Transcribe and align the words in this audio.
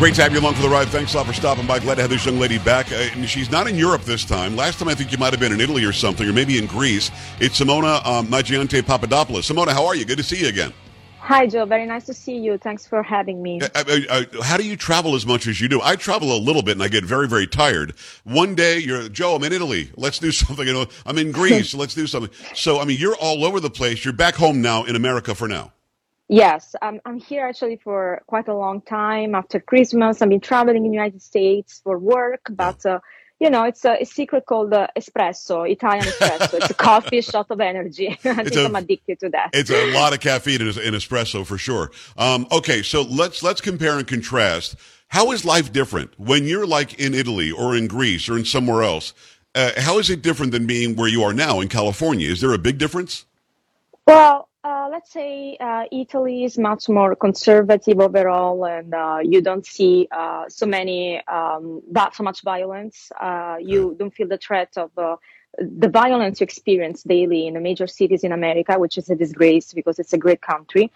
Great 0.00 0.14
to 0.14 0.22
have 0.22 0.32
you 0.32 0.40
along 0.40 0.54
for 0.54 0.62
the 0.62 0.68
ride. 0.70 0.88
Thanks 0.88 1.12
a 1.12 1.18
lot 1.18 1.26
for 1.26 1.34
stopping 1.34 1.66
by. 1.66 1.78
Glad 1.78 1.96
to 1.96 2.00
have 2.00 2.08
this 2.08 2.24
young 2.24 2.38
lady 2.38 2.58
back. 2.58 2.90
Uh, 2.90 3.02
she's 3.26 3.50
not 3.50 3.68
in 3.68 3.76
Europe 3.76 4.00
this 4.00 4.24
time. 4.24 4.56
Last 4.56 4.78
time 4.78 4.88
I 4.88 4.94
think 4.94 5.12
you 5.12 5.18
might 5.18 5.34
have 5.34 5.40
been 5.40 5.52
in 5.52 5.60
Italy 5.60 5.84
or 5.84 5.92
something, 5.92 6.26
or 6.26 6.32
maybe 6.32 6.56
in 6.56 6.64
Greece. 6.64 7.10
It's 7.38 7.60
Simona 7.60 8.02
um, 8.06 8.26
Mangiante 8.28 8.80
Papadopoulos. 8.80 9.46
Simona, 9.46 9.72
how 9.72 9.84
are 9.84 9.94
you? 9.94 10.06
Good 10.06 10.16
to 10.16 10.24
see 10.24 10.40
you 10.40 10.48
again. 10.48 10.72
Hi, 11.18 11.46
Joe. 11.46 11.66
Very 11.66 11.84
nice 11.84 12.06
to 12.06 12.14
see 12.14 12.38
you. 12.38 12.56
Thanks 12.56 12.86
for 12.86 13.02
having 13.02 13.42
me. 13.42 13.60
Uh, 13.60 13.68
uh, 13.74 13.98
uh, 14.08 14.42
how 14.42 14.56
do 14.56 14.64
you 14.64 14.74
travel 14.74 15.14
as 15.14 15.26
much 15.26 15.46
as 15.46 15.60
you 15.60 15.68
do? 15.68 15.82
I 15.82 15.96
travel 15.96 16.34
a 16.34 16.40
little 16.40 16.62
bit 16.62 16.72
and 16.72 16.82
I 16.82 16.88
get 16.88 17.04
very, 17.04 17.28
very 17.28 17.46
tired. 17.46 17.92
One 18.24 18.54
day 18.54 18.78
you're, 18.78 19.06
Joe, 19.10 19.34
I'm 19.34 19.44
in 19.44 19.52
Italy. 19.52 19.90
Let's 19.96 20.18
do 20.18 20.32
something. 20.32 20.66
You 20.66 20.72
know, 20.72 20.86
I'm 21.04 21.18
in 21.18 21.30
Greece. 21.30 21.74
Let's 21.82 21.92
do 21.92 22.06
something. 22.06 22.32
So, 22.54 22.80
I 22.80 22.86
mean, 22.86 22.98
you're 22.98 23.16
all 23.16 23.44
over 23.44 23.60
the 23.60 23.68
place. 23.68 24.02
You're 24.02 24.14
back 24.14 24.34
home 24.34 24.62
now 24.62 24.84
in 24.84 24.96
America 24.96 25.34
for 25.34 25.46
now. 25.46 25.74
Yes, 26.30 26.76
I'm, 26.80 27.00
I'm 27.04 27.18
here 27.18 27.44
actually 27.44 27.80
for 27.82 28.22
quite 28.28 28.46
a 28.46 28.54
long 28.54 28.82
time. 28.82 29.34
After 29.34 29.58
Christmas, 29.58 30.22
I've 30.22 30.28
been 30.28 30.38
traveling 30.38 30.76
in 30.76 30.92
the 30.92 30.96
United 30.96 31.22
States 31.22 31.80
for 31.82 31.98
work, 31.98 32.42
but 32.48 32.86
uh, 32.86 33.00
you 33.40 33.50
know, 33.50 33.64
it's 33.64 33.84
a, 33.84 33.96
a 34.00 34.04
secret 34.04 34.46
called 34.46 34.72
uh, 34.72 34.86
espresso, 34.96 35.68
Italian 35.68 36.04
espresso. 36.04 36.54
it's 36.54 36.70
a 36.70 36.74
coffee 36.90 37.20
shot 37.20 37.46
of 37.50 37.60
energy. 37.60 38.10
I 38.24 38.44
think 38.44 38.56
i 38.56 38.62
am 38.62 38.76
addicted 38.76 39.18
to 39.20 39.30
that. 39.30 39.50
It's 39.54 39.70
a 39.70 39.92
lot 39.92 40.12
of 40.12 40.20
caffeine 40.20 40.60
in, 40.60 40.68
in 40.68 40.94
espresso 40.94 41.44
for 41.44 41.58
sure. 41.58 41.90
Um, 42.16 42.46
okay, 42.52 42.82
so 42.82 43.02
let's 43.02 43.42
let's 43.42 43.60
compare 43.60 43.98
and 43.98 44.06
contrast. 44.06 44.76
How 45.08 45.32
is 45.32 45.44
life 45.44 45.72
different 45.72 46.16
when 46.16 46.44
you're 46.44 46.66
like 46.66 47.00
in 47.00 47.12
Italy 47.12 47.50
or 47.50 47.74
in 47.74 47.88
Greece 47.88 48.28
or 48.28 48.38
in 48.38 48.44
somewhere 48.44 48.84
else? 48.84 49.14
Uh, 49.56 49.72
how 49.78 49.98
is 49.98 50.10
it 50.10 50.22
different 50.22 50.52
than 50.52 50.68
being 50.68 50.94
where 50.94 51.08
you 51.08 51.24
are 51.24 51.32
now 51.32 51.58
in 51.58 51.66
California? 51.66 52.30
Is 52.30 52.40
there 52.40 52.52
a 52.52 52.58
big 52.58 52.78
difference? 52.78 53.24
Well, 54.06 54.48
uh, 54.62 54.88
let's 54.90 55.10
say 55.10 55.56
uh, 55.58 55.84
Italy 55.90 56.44
is 56.44 56.58
much 56.58 56.88
more 56.88 57.16
conservative 57.16 57.98
overall, 57.98 58.64
and 58.66 58.92
uh, 58.92 59.18
you 59.22 59.40
don't 59.40 59.64
see 59.64 60.06
uh, 60.10 60.44
so 60.48 60.66
many 60.66 61.22
um, 61.26 61.82
so 62.12 62.22
much 62.22 62.42
violence. 62.42 63.10
Uh, 63.18 63.56
you 63.58 63.96
don't 63.98 64.14
feel 64.14 64.28
the 64.28 64.36
threat 64.36 64.72
of 64.76 64.90
uh, 64.98 65.16
the 65.58 65.88
violence 65.88 66.40
you 66.40 66.44
experience 66.44 67.02
daily 67.02 67.46
in 67.46 67.54
the 67.54 67.60
major 67.60 67.86
cities 67.86 68.22
in 68.22 68.32
America, 68.32 68.78
which 68.78 68.98
is 68.98 69.08
a 69.08 69.16
disgrace 69.16 69.72
because 69.72 69.98
it's 69.98 70.12
a 70.12 70.18
great 70.18 70.42
country. 70.42 70.92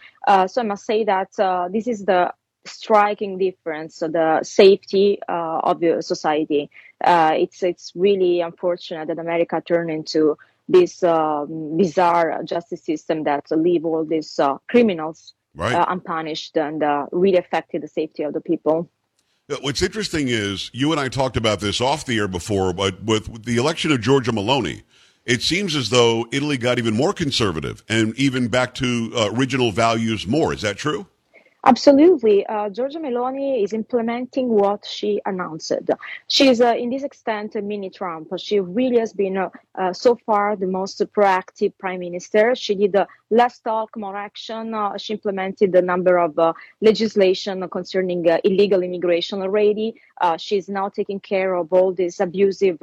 so 0.46 0.60
I 0.60 0.64
must 0.64 0.84
say 0.84 1.04
that 1.04 1.30
this 1.72 1.86
is 1.86 2.04
the 2.04 2.34
striking 2.66 3.38
difference, 3.38 3.96
so 3.96 4.08
the 4.08 4.40
safety 4.42 5.20
of 5.26 5.80
the 5.80 6.02
society. 6.02 6.70
it's 7.02 7.62
it's 7.62 7.92
really 7.94 8.42
unfortunate 8.42 9.08
that 9.08 9.18
America 9.18 9.62
turned 9.66 9.90
into 9.90 10.36
this 10.68 11.02
uh, 11.02 11.44
bizarre 11.76 12.42
justice 12.44 12.84
system 12.84 13.24
that 13.24 13.44
leave 13.50 13.84
all 13.84 14.04
these 14.04 14.38
uh, 14.38 14.56
criminals 14.68 15.34
right. 15.54 15.74
uh, 15.74 15.86
unpunished 15.88 16.56
and 16.56 16.82
uh, 16.82 17.06
really 17.12 17.38
affected 17.38 17.82
the 17.82 17.88
safety 17.88 18.22
of 18.22 18.32
the 18.32 18.40
people. 18.40 18.88
What's 19.60 19.82
interesting 19.82 20.28
is 20.28 20.70
you 20.72 20.90
and 20.90 21.00
I 21.00 21.08
talked 21.08 21.36
about 21.36 21.60
this 21.60 21.80
off 21.80 22.06
the 22.06 22.16
air 22.16 22.28
before, 22.28 22.72
but 22.72 23.02
with 23.02 23.44
the 23.44 23.58
election 23.58 23.92
of 23.92 24.00
Giorgia 24.00 24.32
Meloni, 24.32 24.82
it 25.26 25.42
seems 25.42 25.76
as 25.76 25.90
though 25.90 26.26
Italy 26.32 26.56
got 26.56 26.78
even 26.78 26.94
more 26.94 27.12
conservative 27.12 27.82
and 27.88 28.14
even 28.18 28.48
back 28.48 28.74
to 28.76 29.12
uh, 29.14 29.30
original 29.32 29.70
values 29.70 30.26
more. 30.26 30.54
Is 30.54 30.62
that 30.62 30.78
true? 30.78 31.06
Absolutely. 31.66 32.44
Uh, 32.44 32.68
Giorgia 32.68 32.98
Meloni 32.98 33.64
is 33.64 33.72
implementing 33.72 34.50
what 34.50 34.84
she 34.84 35.22
announced. 35.24 35.72
She's, 36.28 36.60
uh, 36.60 36.74
in 36.76 36.90
this 36.90 37.04
extent, 37.04 37.56
a 37.56 37.62
mini 37.62 37.88
Trump. 37.88 38.28
She 38.36 38.60
really 38.60 38.98
has 38.98 39.14
been, 39.14 39.38
uh, 39.38 39.48
uh 39.74 39.94
so 39.94 40.14
far, 40.26 40.56
the 40.56 40.66
most 40.66 41.00
proactive 41.16 41.72
prime 41.78 42.00
minister. 42.00 42.54
She 42.54 42.74
did 42.74 42.94
uh, 42.94 43.06
less 43.30 43.60
talk, 43.60 43.96
more 43.96 44.14
action. 44.14 44.74
Uh, 44.74 44.98
she 44.98 45.14
implemented 45.14 45.74
a 45.74 45.80
number 45.80 46.18
of 46.18 46.38
legislation 46.82 47.66
concerning 47.70 48.26
illegal 48.44 48.82
immigration 48.82 49.40
already. 49.40 49.94
she's 50.36 50.68
now 50.68 50.90
taking 50.90 51.20
care 51.20 51.54
of 51.54 51.72
all 51.72 51.94
this 51.94 52.20
abusive 52.20 52.78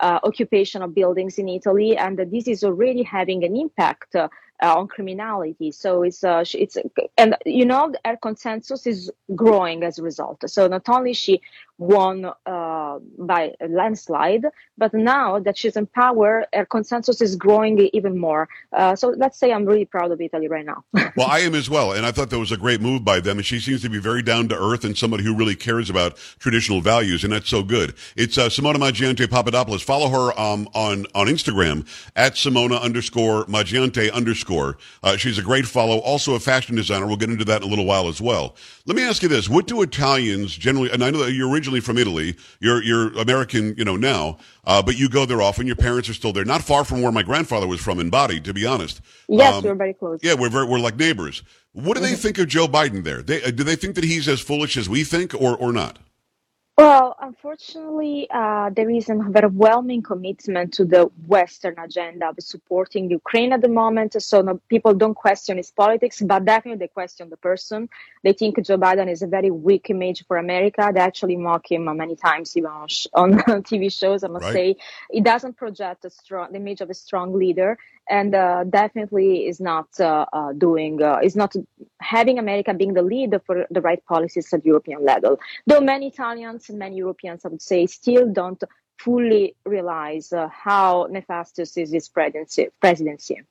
occupation 0.00 0.82
of 0.82 0.92
buildings 0.92 1.38
in 1.38 1.48
Italy, 1.48 1.96
and 1.96 2.18
this 2.18 2.48
is 2.48 2.64
already 2.64 3.04
having 3.04 3.44
an 3.44 3.56
impact 3.56 4.16
uh, 4.62 4.74
on 4.78 4.88
criminality. 4.88 5.70
So 5.72 6.02
it's 6.02 6.24
uh, 6.24 6.44
it's 6.54 6.76
and 7.18 7.36
you 7.44 7.64
know 7.64 7.92
our 8.04 8.16
consensus 8.16 8.86
is 8.86 9.10
growing 9.34 9.82
as 9.82 9.98
a 9.98 10.02
result. 10.02 10.48
So 10.48 10.66
not 10.68 10.88
only 10.88 11.12
she 11.14 11.40
won 11.78 12.24
uh, 12.46 12.98
by 13.18 13.52
a 13.60 13.68
landslide. 13.68 14.46
But 14.76 14.94
now 14.94 15.38
that 15.40 15.56
she's 15.56 15.76
in 15.76 15.86
power, 15.86 16.46
her 16.52 16.64
consensus 16.64 17.20
is 17.20 17.36
growing 17.36 17.78
even 17.92 18.18
more. 18.18 18.48
Uh, 18.72 18.96
so 18.96 19.08
let's 19.16 19.38
say 19.38 19.52
I'm 19.52 19.64
really 19.64 19.84
proud 19.84 20.10
of 20.10 20.20
Italy 20.20 20.48
right 20.48 20.64
now. 20.64 20.84
well, 21.16 21.28
I 21.28 21.40
am 21.40 21.54
as 21.54 21.70
well. 21.70 21.92
And 21.92 22.06
I 22.06 22.12
thought 22.12 22.30
that 22.30 22.38
was 22.38 22.52
a 22.52 22.56
great 22.56 22.80
move 22.80 23.04
by 23.04 23.20
them. 23.20 23.38
And 23.38 23.46
she 23.46 23.60
seems 23.60 23.82
to 23.82 23.88
be 23.88 23.98
very 23.98 24.22
down 24.22 24.48
to 24.48 24.58
earth 24.58 24.84
and 24.84 24.96
somebody 24.96 25.24
who 25.24 25.34
really 25.36 25.56
cares 25.56 25.90
about 25.90 26.16
traditional 26.38 26.80
values. 26.80 27.24
And 27.24 27.32
that's 27.32 27.48
so 27.48 27.62
good. 27.62 27.94
It's 28.16 28.38
uh, 28.38 28.48
Simona 28.48 28.76
Mangiante 28.76 29.28
Papadopoulos. 29.28 29.82
Follow 29.82 30.08
her 30.08 30.38
um, 30.38 30.68
on, 30.74 31.06
on 31.14 31.26
Instagram 31.26 31.86
at 32.16 32.34
Simona 32.34 32.80
underscore 32.80 33.44
Mangiante 33.46 34.12
underscore. 34.12 34.78
Uh, 35.02 35.16
she's 35.16 35.38
a 35.38 35.42
great 35.42 35.66
follow. 35.66 35.98
Also 35.98 36.34
a 36.34 36.40
fashion 36.40 36.76
designer. 36.76 37.06
We'll 37.06 37.16
get 37.16 37.30
into 37.30 37.44
that 37.46 37.62
in 37.62 37.68
a 37.68 37.70
little 37.70 37.86
while 37.86 38.08
as 38.08 38.20
well. 38.20 38.56
Let 38.86 38.96
me 38.96 39.02
ask 39.02 39.22
you 39.22 39.28
this. 39.28 39.48
What 39.48 39.66
do 39.66 39.82
Italians 39.82 40.54
generally, 40.54 40.90
and 40.90 41.02
I 41.02 41.10
know 41.10 41.24
that 41.24 41.32
you're 41.32 41.48
originally 41.64 41.80
from 41.80 41.98
Italy. 41.98 42.36
You're 42.60 42.82
you're 42.82 43.12
American, 43.18 43.74
you 43.76 43.84
know 43.84 43.96
now, 43.96 44.38
uh, 44.64 44.82
but 44.82 44.98
you 44.98 45.08
go 45.08 45.24
there 45.24 45.40
often. 45.40 45.66
Your 45.66 45.76
parents 45.76 46.08
are 46.08 46.14
still 46.14 46.32
there, 46.32 46.44
not 46.44 46.62
far 46.62 46.84
from 46.84 47.02
where 47.02 47.12
my 47.12 47.22
grandfather 47.22 47.66
was 47.66 47.80
from 47.80 47.98
in 47.98 48.10
body, 48.10 48.40
to 48.40 48.52
be 48.52 48.66
honest. 48.66 49.00
Yes, 49.28 49.54
um, 49.54 49.64
we're 49.64 49.74
very 49.74 49.94
close. 49.94 50.20
Yeah, 50.22 50.34
we're 50.34 50.50
very, 50.50 50.66
we're 50.66 50.78
like 50.78 50.96
neighbors. 50.96 51.42
What 51.72 51.94
do 51.94 52.00
they 52.00 52.12
mm-hmm. 52.12 52.16
think 52.16 52.38
of 52.38 52.48
Joe 52.48 52.68
Biden 52.68 53.02
there? 53.04 53.22
They, 53.22 53.42
uh, 53.42 53.50
do 53.50 53.64
they 53.64 53.76
think 53.76 53.94
that 53.96 54.04
he's 54.04 54.28
as 54.28 54.40
foolish 54.40 54.76
as 54.76 54.88
we 54.88 55.04
think, 55.04 55.34
or 55.34 55.56
or 55.56 55.72
not? 55.72 55.98
Well, 56.76 57.14
unfortunately, 57.20 58.26
uh, 58.30 58.70
there 58.70 58.90
is 58.90 59.08
an 59.08 59.20
overwhelming 59.28 60.02
commitment 60.02 60.74
to 60.74 60.84
the 60.84 61.04
Western 61.28 61.78
agenda 61.78 62.30
of 62.30 62.36
supporting 62.40 63.08
Ukraine 63.08 63.52
at 63.52 63.60
the 63.60 63.68
moment. 63.68 64.20
So 64.20 64.42
no, 64.42 64.60
people 64.68 64.92
don't 64.92 65.14
question 65.14 65.56
his 65.56 65.70
politics, 65.70 66.20
but 66.20 66.44
definitely 66.44 66.80
they 66.80 66.88
question 66.88 67.30
the 67.30 67.36
person. 67.36 67.88
They 68.24 68.32
think 68.32 68.60
Joe 68.64 68.76
Biden 68.76 69.08
is 69.08 69.22
a 69.22 69.28
very 69.28 69.52
weak 69.52 69.88
image 69.88 70.24
for 70.26 70.36
America. 70.36 70.90
They 70.92 70.98
actually 70.98 71.36
mock 71.36 71.70
him 71.70 71.84
many 71.96 72.16
times, 72.16 72.56
even 72.56 72.70
on, 72.70 72.88
sh- 72.88 73.06
on 73.14 73.34
TV 73.68 73.96
shows. 73.96 74.24
I 74.24 74.28
must 74.28 74.46
right. 74.46 74.52
say, 74.52 74.76
he 75.12 75.20
doesn't 75.20 75.56
project 75.56 76.04
a 76.04 76.10
strong 76.10 76.50
the 76.50 76.58
image 76.58 76.80
of 76.80 76.90
a 76.90 76.94
strong 76.94 77.32
leader, 77.34 77.78
and 78.08 78.34
uh, 78.34 78.64
definitely 78.64 79.46
is 79.46 79.60
not 79.60 79.88
uh, 80.00 80.26
uh 80.32 80.52
doing 80.52 81.02
uh, 81.02 81.18
is 81.22 81.36
not 81.36 81.54
having 82.00 82.38
America 82.38 82.74
being 82.74 82.94
the 82.94 83.02
leader 83.02 83.40
for 83.46 83.66
the 83.70 83.80
right 83.80 84.04
policies 84.06 84.52
at 84.52 84.64
European 84.64 85.04
level. 85.04 85.38
Though 85.66 85.80
many 85.80 86.08
Italians 86.08 86.63
and 86.68 86.78
many 86.78 86.96
Europeans, 86.96 87.44
I 87.44 87.48
would 87.48 87.62
say, 87.62 87.86
still 87.86 88.26
don't 88.32 88.62
fully 88.98 89.56
realize 89.64 90.32
uh, 90.32 90.48
how 90.48 91.06
nefarious 91.10 91.76
is 91.76 91.90
this 91.90 92.08
presidency. 92.08 92.68
presidency. 92.80 93.42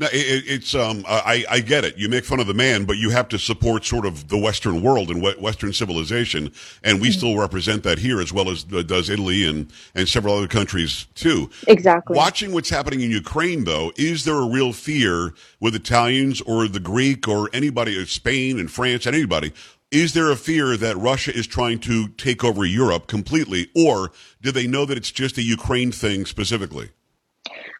No, 0.00 0.06
it, 0.12 0.44
it's 0.46 0.74
um, 0.74 1.04
I, 1.08 1.44
I 1.50 1.60
get 1.60 1.84
it. 1.84 1.96
You 1.96 2.08
make 2.08 2.24
fun 2.24 2.40
of 2.40 2.46
the 2.46 2.54
man, 2.54 2.84
but 2.84 2.96
you 2.96 3.10
have 3.10 3.28
to 3.28 3.38
support 3.38 3.84
sort 3.84 4.06
of 4.06 4.28
the 4.28 4.38
Western 4.38 4.82
world 4.82 5.10
and 5.10 5.22
Western 5.22 5.72
civilization, 5.72 6.52
and 6.84 7.00
we 7.00 7.08
mm-hmm. 7.08 7.18
still 7.18 7.38
represent 7.38 7.82
that 7.82 7.98
here 7.98 8.20
as 8.20 8.32
well 8.32 8.48
as 8.48 8.64
does 8.64 9.10
Italy 9.10 9.46
and 9.46 9.72
and 9.94 10.08
several 10.08 10.36
other 10.36 10.48
countries 10.48 11.06
too. 11.14 11.50
Exactly. 11.66 12.16
Watching 12.16 12.52
what's 12.52 12.70
happening 12.70 13.00
in 13.00 13.10
Ukraine, 13.10 13.64
though, 13.64 13.92
is 13.96 14.24
there 14.24 14.36
a 14.36 14.48
real 14.48 14.72
fear 14.72 15.34
with 15.60 15.74
Italians 15.74 16.40
or 16.42 16.68
the 16.68 16.80
Greek 16.80 17.26
or 17.26 17.50
anybody, 17.52 18.04
Spain 18.06 18.58
and 18.58 18.70
France 18.70 19.06
and 19.06 19.16
anybody 19.16 19.52
is 19.90 20.12
there 20.12 20.30
a 20.30 20.36
fear 20.36 20.76
that 20.76 20.96
Russia 20.96 21.34
is 21.34 21.46
trying 21.46 21.78
to 21.80 22.08
take 22.08 22.44
over 22.44 22.64
Europe 22.64 23.06
completely, 23.06 23.70
or 23.74 24.12
do 24.42 24.52
they 24.52 24.66
know 24.66 24.84
that 24.84 24.98
it's 24.98 25.10
just 25.10 25.38
a 25.38 25.42
Ukraine 25.42 25.92
thing 25.92 26.26
specifically? 26.26 26.90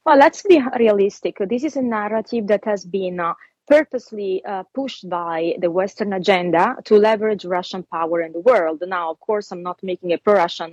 Well, 0.06 0.16
let's 0.16 0.42
be 0.42 0.62
realistic. 0.78 1.36
This 1.38 1.64
is 1.64 1.76
a 1.76 1.82
narrative 1.82 2.46
that 2.46 2.64
has 2.64 2.84
been 2.86 3.20
uh, 3.20 3.34
purposely 3.68 4.42
uh, 4.44 4.62
pushed 4.74 5.08
by 5.08 5.54
the 5.60 5.70
Western 5.70 6.12
agenda 6.12 6.76
to 6.84 6.96
leverage 6.96 7.44
Russian 7.44 7.82
power 7.82 8.20
in 8.22 8.32
the 8.32 8.40
world. 8.40 8.82
Now, 8.86 9.10
of 9.10 9.20
course, 9.20 9.52
I'm 9.52 9.62
not 9.62 9.78
making 9.82 10.12
a 10.12 10.18
pro-Russian 10.18 10.72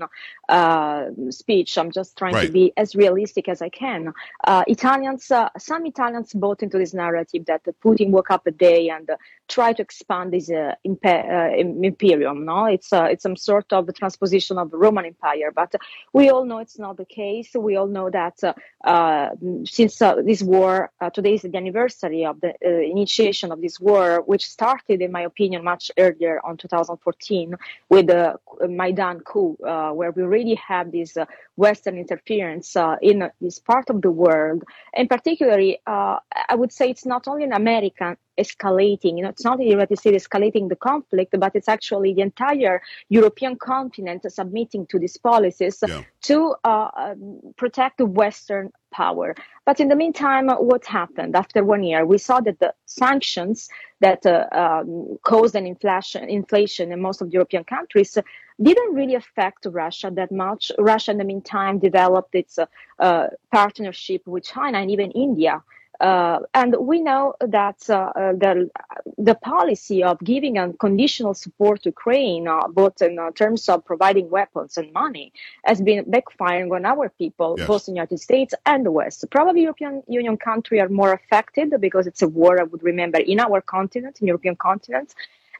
uh, 0.50 1.06
speech. 1.30 1.77
I'm 1.77 1.92
just 1.92 2.18
trying 2.18 2.33
Right. 2.36 2.47
to 2.47 2.51
be 2.51 2.74
as 2.77 2.95
realistic 2.95 3.50
as 3.50 3.62
I 3.62 3.69
can. 3.69 4.13
Uh, 4.44 4.63
Italians, 4.68 5.30
uh, 5.31 5.50
some 5.57 5.86
Italians 5.86 6.33
bought 6.33 6.63
into 6.63 6.77
this 6.77 6.94
narrative 6.94 7.45
that 7.45 7.63
Putin 7.83 8.09
woke 8.12 8.31
up 8.31 8.47
a 8.47 8.51
day 8.51 8.89
and 8.89 9.09
uh, 9.09 9.18
tried 9.48 9.77
to 9.77 9.83
expand 9.83 10.33
his 10.33 10.50
impe- 10.50 11.30
uh, 11.38 11.56
imperium. 11.89 12.45
No, 12.45 12.65
it's 12.65 12.91
uh, 12.94 13.07
it's 13.12 13.24
some 13.24 13.36
sort 13.36 13.71
of 13.74 13.94
transposition 13.94 14.57
of 14.57 14.71
the 14.71 14.77
Roman 14.77 15.06
Empire, 15.06 15.51
but 15.53 15.75
we 16.13 16.30
all 16.30 16.45
know 16.45 16.59
it's 16.59 16.80
not 16.80 16.98
the 16.98 17.06
case. 17.06 17.50
We 17.53 17.75
all 17.75 17.88
know 17.88 18.09
that 18.09 18.38
uh, 18.44 18.53
uh, 18.88 19.30
since 19.65 20.01
uh, 20.01 20.15
this 20.30 20.41
war, 20.41 20.91
uh, 21.01 21.09
today 21.09 21.33
is 21.36 21.41
the 21.41 21.56
anniversary 21.56 22.25
of 22.25 22.39
the 22.41 22.53
initiation 22.85 23.51
of 23.51 23.61
this 23.61 23.79
war, 23.79 24.21
which 24.25 24.47
started, 24.47 25.01
in 25.01 25.11
my 25.11 25.21
opinion, 25.21 25.63
much 25.63 25.91
earlier 25.97 26.39
on 26.43 26.57
2014 26.57 27.55
with 27.89 28.07
the 28.07 28.35
Maidan 28.67 29.19
coup, 29.21 29.57
uh, 29.65 29.91
where 29.91 30.11
we 30.11 30.23
really 30.23 30.55
had 30.55 30.91
this 30.91 31.17
uh, 31.17 31.25
Western 31.55 31.97
interference 31.97 32.75
uh, 32.75 32.95
in 33.01 33.29
this 33.41 33.59
part 33.59 33.89
of 33.89 34.01
the 34.01 34.11
world. 34.11 34.63
And 34.93 35.09
particularly, 35.09 35.79
uh, 35.87 36.19
I 36.49 36.55
would 36.55 36.71
say 36.71 36.89
it's 36.89 37.05
not 37.05 37.27
only 37.27 37.43
an 37.43 37.53
American 37.53 38.17
escalating, 38.37 39.17
you 39.17 39.23
know, 39.23 39.29
it's 39.29 39.45
not 39.45 39.57
the 39.57 39.65
United 39.65 39.97
States 39.97 40.27
escalating 40.27 40.69
the 40.69 40.75
conflict, 40.75 41.35
but 41.39 41.55
it's 41.55 41.67
actually 41.67 42.13
the 42.13 42.21
entire 42.21 42.81
European 43.09 43.55
continent 43.55 44.21
submitting 44.31 44.85
to 44.87 44.99
these 44.99 45.17
policies 45.17 45.83
Yeah. 45.87 46.03
to 46.21 46.55
uh, 46.63 46.89
um, 46.95 47.41
protect 47.57 47.97
the 47.97 48.05
Western 48.05 48.71
power. 48.91 49.35
But 49.65 49.79
in 49.79 49.87
the 49.89 49.95
meantime, 49.95 50.47
what 50.49 50.85
happened 50.85 51.35
after 51.35 51.63
one 51.63 51.83
year? 51.83 52.05
We 52.05 52.17
saw 52.17 52.39
that 52.41 52.59
the 52.59 52.73
sanctions 52.85 53.69
that 53.99 54.25
uh, 54.25 54.47
um, 54.51 55.17
caused 55.23 55.55
an 55.55 55.65
inflation, 55.65 56.29
inflation 56.29 56.91
in 56.91 57.01
most 57.01 57.21
of 57.21 57.27
the 57.27 57.33
European 57.33 57.63
countries 57.63 58.17
didn't 58.61 58.93
really 58.93 59.15
affect 59.15 59.65
Russia 59.65 60.11
that 60.13 60.31
much. 60.31 60.71
Russia, 60.77 61.11
in 61.11 61.17
the 61.17 61.23
meantime, 61.23 61.79
developed 61.79 62.33
its 62.35 62.57
uh, 62.57 62.65
uh, 62.99 63.27
partnership 63.51 64.21
with 64.25 64.43
China 64.43 64.77
and 64.79 64.89
even 64.91 65.11
India. 65.11 65.61
Uh, 66.00 66.39
and 66.53 66.75
we 66.80 67.01
know 67.01 67.33
that 67.39 67.89
uh, 67.89 68.12
uh, 68.15 68.33
the, 68.33 68.69
the 69.18 69.36
policy 69.36 70.03
of 70.03 70.19
giving 70.19 70.57
unconditional 70.57 71.33
support 71.33 71.83
to 71.83 71.89
Ukraine, 71.89 72.47
uh, 72.47 72.68
both 72.68 73.01
in 73.01 73.18
uh, 73.18 73.31
terms 73.31 73.69
of 73.69 73.86
providing 73.86 74.30
weapons 74.30 74.77
and 74.77 74.92
money, 74.94 75.31
has 75.63 75.81
been 75.81 76.03
backfiring 76.06 76.74
on 76.75 76.86
our 76.86 77.09
people, 77.09 77.56
Yes. 77.57 77.68
both 77.68 77.88
in 77.88 77.94
the 77.94 77.97
United 77.97 78.19
States 78.19 78.53
and 78.65 78.86
the 78.86 78.92
West. 78.92 79.25
Probably 79.31 79.62
European 79.62 80.03
Union 80.07 80.38
countries 80.38 80.81
are 80.81 80.89
more 80.89 81.13
affected 81.13 81.74
because 81.80 82.07
it's 82.07 82.21
a 82.21 82.27
war, 82.27 82.59
I 82.59 82.63
would 82.63 82.83
remember, 82.83 83.19
in 83.19 83.39
our 83.39 83.62
continent, 83.62 84.19
in 84.21 84.27
European 84.27 84.56
continent. 84.56 85.13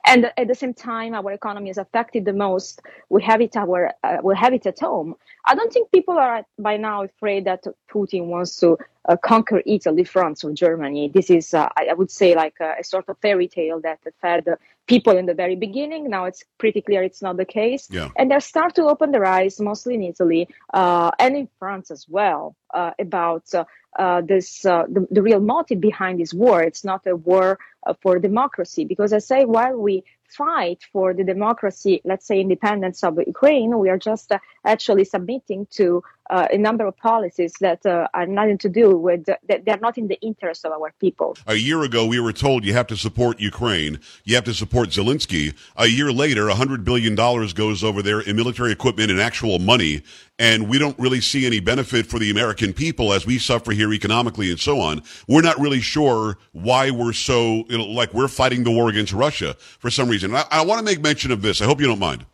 And 0.08 0.31
at 0.38 0.48
the 0.48 0.54
same 0.56 0.74
time, 0.74 1.16
our 1.16 1.31
economy 1.31 1.70
is 1.72 1.80
affected 1.80 2.26
the 2.26 2.34
most. 2.34 2.81
We 3.10 3.24
have 3.24 3.42
it 3.42 3.56
our, 3.56 3.92
uh, 4.04 4.18
we 4.24 4.36
have 4.36 4.54
it 4.54 4.66
at 4.68 4.80
home. 4.80 5.16
I 5.48 5.56
don't 5.56 5.74
think 5.74 5.92
people 5.92 6.18
are 6.18 6.46
by 6.60 6.78
now 6.78 7.04
afraid 7.04 7.46
that 7.46 7.64
Putin 7.90 8.26
wants 8.28 8.60
to 8.60 8.78
uh, 9.07 9.18
conquer 9.18 9.62
Italy, 9.66 10.04
France, 10.04 10.44
or 10.44 10.52
Germany. 10.54 11.12
This 11.13 11.30
is, 11.30 11.54
uh, 11.54 11.69
I 11.78 11.88
I 11.92 11.94
would 11.94 12.12
say, 12.12 12.36
like 12.36 12.56
a, 12.60 12.75
a 12.80 12.84
sort 12.84 13.10
of 13.10 13.18
fairy 13.19 13.48
tale 13.48 13.80
that 13.81 14.00
fed 14.22 14.46
people 14.88 15.18
in 15.18 15.25
the 15.25 15.34
very 15.34 15.56
beginning. 15.56 16.10
Now 16.10 16.25
it's 16.25 16.44
pretty 16.57 16.81
clear 16.81 17.02
it's 17.04 17.22
not 17.22 17.38
the 17.38 17.46
case. 17.46 17.88
Yeah. 17.90 18.10
And 18.16 18.30
they 18.30 18.40
start 18.40 18.75
to 18.75 18.84
open 18.84 19.12
their 19.12 19.25
eyes, 19.25 19.60
mostly 19.60 19.94
in 19.96 20.04
Italy 20.04 20.48
uh, 20.74 21.12
and 21.19 21.36
in 21.36 21.50
France 21.60 21.90
as 21.92 22.06
well, 22.07 22.56
uh, 22.74 22.92
about 23.00 23.46
uh, 23.54 23.66
uh, 23.98 24.22
this 24.22 24.66
uh, 24.66 24.84
the, 24.88 25.07
the 25.10 25.22
real 25.22 25.40
motive 25.40 25.80
behind 25.80 26.19
this 26.19 26.34
war. 26.34 26.62
It's 26.62 26.84
not 26.84 27.07
a 27.07 27.16
war 27.16 27.57
uh, 27.88 27.94
for 28.02 28.19
democracy, 28.19 28.86
because 28.86 29.12
I 29.13 29.19
say 29.19 29.46
while 29.46 29.78
we 29.78 30.04
fight 30.30 30.83
for 30.92 31.13
the 31.13 31.24
democracy, 31.24 32.01
let's 32.04 32.25
say 32.27 32.39
independence 32.39 33.04
of 33.04 33.18
Ukraine, 33.25 33.77
we 33.80 33.89
are 33.89 33.98
just 33.98 34.31
uh, 34.31 34.39
actually 34.66 35.06
submitting 35.06 35.68
to 35.72 36.04
uh, 36.30 36.48
a 36.51 36.57
number 36.57 36.86
of 36.86 36.98
policies 36.98 37.54
that 37.62 37.86
uh, 37.86 38.07
are 38.13 38.25
nothing 38.25 38.57
to 38.57 38.69
do 38.69 38.98
with 38.98 39.25
that 39.25 39.63
they're 39.66 39.77
not 39.77 39.98
in 39.98 40.07
the 40.07 40.19
interest 40.22 40.66
of 40.66 40.72
our 40.72 40.92
people. 41.00 41.38
A 41.48 41.56
year 41.56 41.83
ago, 41.83 42.06
we 42.06 42.19
were 42.19 42.33
told 42.33 42.66
you 42.66 42.74
have 42.74 42.88
to 42.88 42.98
support 42.98 43.39
Ukraine. 43.39 44.00
You 44.24 44.36
have 44.36 44.44
to 44.45 44.54
support 44.54 44.89
Zelensky. 44.89 45.54
A 45.77 45.88
year 45.88 46.12
later, 46.12 46.48
$100 46.48 46.83
billion 46.83 47.16
goes 47.16 47.83
over 47.83 48.01
there 48.01 48.21
in 48.21 48.36
military 48.36 48.71
equipment 48.71 49.12
and 49.12 49.19
actual 49.19 49.60
money. 49.60 50.01
And 50.38 50.68
we 50.68 50.78
don't 50.80 50.98
really 51.00 51.21
see 51.21 51.45
any 51.45 51.62
benefit 51.62 52.07
for 52.07 52.19
the 52.19 52.30
American 52.30 52.74
people 52.74 53.13
as 53.13 53.25
we 53.25 53.38
suffer 53.38 53.71
here 53.71 53.94
economically 53.94 54.50
and 54.50 54.60
so 54.60 54.81
on. 54.81 55.01
We're 55.30 55.42
not 55.42 55.57
really 55.60 55.80
sure 55.80 56.38
why 56.51 56.92
we're 56.92 57.13
so, 57.13 57.63
you 57.69 57.78
know, 57.78 57.86
like 57.86 58.13
we're 58.13 58.28
fighting 58.28 58.63
the 58.63 58.71
war 58.71 58.89
against 58.89 59.13
Russia 59.13 59.56
for 59.80 59.89
some 59.89 60.10
reason. 60.10 60.25
And 60.25 60.38
I, 60.38 60.45
I 60.51 60.66
want 60.66 60.80
to 60.80 60.86
make 60.86 61.01
mention 61.01 61.31
of 61.31 61.42
this. 61.42 61.62
I 61.62 61.66
hope 61.66 61.80
you 61.80 61.88
don't 61.88 62.00
mind. 62.00 62.25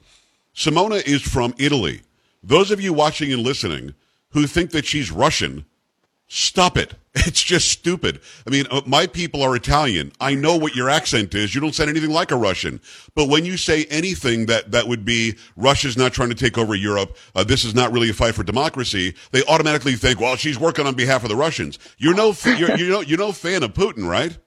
Simona 0.56 1.06
is 1.06 1.22
from 1.22 1.54
Italy. 1.58 2.02
Those 2.44 2.72
of 2.72 2.82
you 2.82 2.94
watching 2.94 3.32
and 3.32 3.44
listening 3.44 3.94
who 4.30 4.48
think 4.48 4.72
that 4.72 4.86
she's 4.86 5.12
Russian, 5.12 5.66
Stop 6.34 6.78
it. 6.78 6.94
It's 7.14 7.44
just 7.44 7.68
stupid. 7.68 8.22
I 8.48 8.52
mean, 8.52 8.66
uh, 8.72 8.80
my 8.86 9.06
people 9.06 9.44
are 9.44 9.54
Italian. 9.54 10.14
I 10.22 10.34
know 10.34 10.56
what 10.56 10.78
your 10.78 10.90
accent 10.90 11.36
is. 11.36 11.54
You 11.54 11.60
don't 11.60 11.76
sound 11.76 11.90
anything 11.90 12.10
like 12.10 12.32
a 12.32 12.38
Russian. 12.38 12.80
But 13.16 13.28
when 13.28 13.44
you 13.44 13.58
say 13.58 13.84
anything 13.90 14.46
that, 14.46 14.72
that 14.72 14.88
would 14.88 15.04
be 15.04 15.36
Russia's 15.58 15.98
not 15.98 16.14
trying 16.14 16.30
to 16.30 16.36
take 16.36 16.58
over 16.58 16.74
Europe, 16.74 17.18
uh, 17.36 17.44
this 17.44 17.66
is 17.66 17.76
not 17.76 17.92
really 17.92 18.10
a 18.12 18.14
fight 18.14 18.34
for 18.34 18.44
democracy, 18.44 19.14
they 19.32 19.44
automatically 19.44 19.98
think, 19.98 20.22
well, 20.22 20.38
she's 20.38 20.58
working 20.58 20.88
on 20.88 20.94
behalf 20.96 21.24
of 21.24 21.30
the 21.30 21.36
Russians. 21.36 21.78
You're 21.98 22.16
no, 22.16 22.34
you're, 22.46 22.78
you're 22.78 22.90
no, 22.90 23.02
you're 23.02 23.20
no 23.20 23.34
fan 23.34 23.62
of 23.62 23.74
Putin, 23.74 24.08
right? 24.08 24.38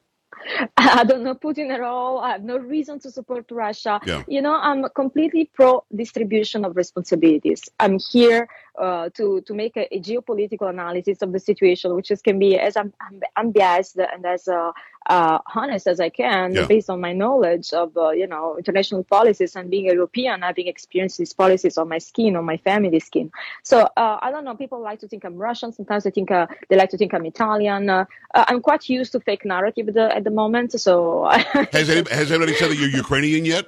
I 0.76 1.04
don't 1.04 1.22
know 1.22 1.34
Putin 1.34 1.70
at 1.70 1.80
all. 1.80 2.18
I 2.18 2.32
have 2.32 2.44
no 2.44 2.58
reason 2.58 2.98
to 3.00 3.10
support 3.10 3.46
Russia. 3.50 4.00
Yeah. 4.06 4.22
You 4.28 4.42
know, 4.42 4.54
I'm 4.54 4.84
completely 4.94 5.50
pro 5.52 5.84
distribution 5.94 6.64
of 6.64 6.76
responsibilities. 6.76 7.62
I'm 7.80 7.98
here 7.98 8.48
uh, 8.78 9.08
to 9.14 9.40
to 9.42 9.54
make 9.54 9.76
a, 9.76 9.92
a 9.94 10.00
geopolitical 10.00 10.68
analysis 10.68 11.22
of 11.22 11.32
the 11.32 11.40
situation, 11.40 11.94
which 11.94 12.10
is 12.10 12.20
can 12.20 12.38
be 12.38 12.58
as 12.58 12.76
un- 12.76 12.92
un- 13.06 13.20
unbiased 13.36 13.96
and 13.96 14.24
as 14.26 14.48
uh, 14.48 14.72
uh, 15.06 15.38
honest 15.54 15.86
as 15.86 16.00
I 16.00 16.08
can, 16.08 16.54
Yeah. 16.54 16.66
based 16.66 16.88
on 16.90 17.00
my 17.00 17.12
knowledge 17.12 17.72
of 17.72 17.96
uh, 17.96 18.10
you 18.10 18.26
know 18.26 18.56
international 18.56 19.04
policies 19.04 19.56
and 19.56 19.70
being 19.70 19.90
a 19.90 19.94
European, 19.94 20.42
having 20.42 20.66
experienced 20.68 21.18
these 21.18 21.32
policies 21.32 21.78
on 21.78 21.88
my 21.88 21.98
skin, 21.98 22.36
on 22.36 22.44
my 22.44 22.56
family 22.56 23.00
skin. 23.00 23.30
So 23.62 23.76
uh, 23.96 24.18
I 24.22 24.30
don't 24.30 24.44
know. 24.44 24.54
People 24.54 24.80
like 24.80 25.00
to 25.00 25.08
think 25.08 25.24
I'm 25.24 25.36
Russian. 25.36 25.72
Sometimes 25.72 26.04
they 26.04 26.10
think 26.10 26.30
uh, 26.30 26.46
they 26.68 26.76
like 26.76 26.90
to 26.90 26.98
think 26.98 27.12
I'm 27.14 27.26
Italian. 27.26 27.90
Uh, 27.90 28.04
uh, 28.34 28.44
I'm 28.48 28.60
quite 28.60 28.88
used 28.88 29.12
to 29.12 29.20
fake 29.20 29.44
narrative 29.44 29.88
at 29.88 29.94
the, 29.94 30.16
at 30.16 30.24
the 30.24 30.30
moment. 30.30 30.72
So 30.80 31.24
Has, 31.72 31.90
any, 31.90 32.08
has 32.10 32.30
anybody 32.30 32.54
said 32.54 32.70
that 32.70 32.76
you're 32.76 32.88
Ukrainian 32.88 33.44
yet? 33.44 33.66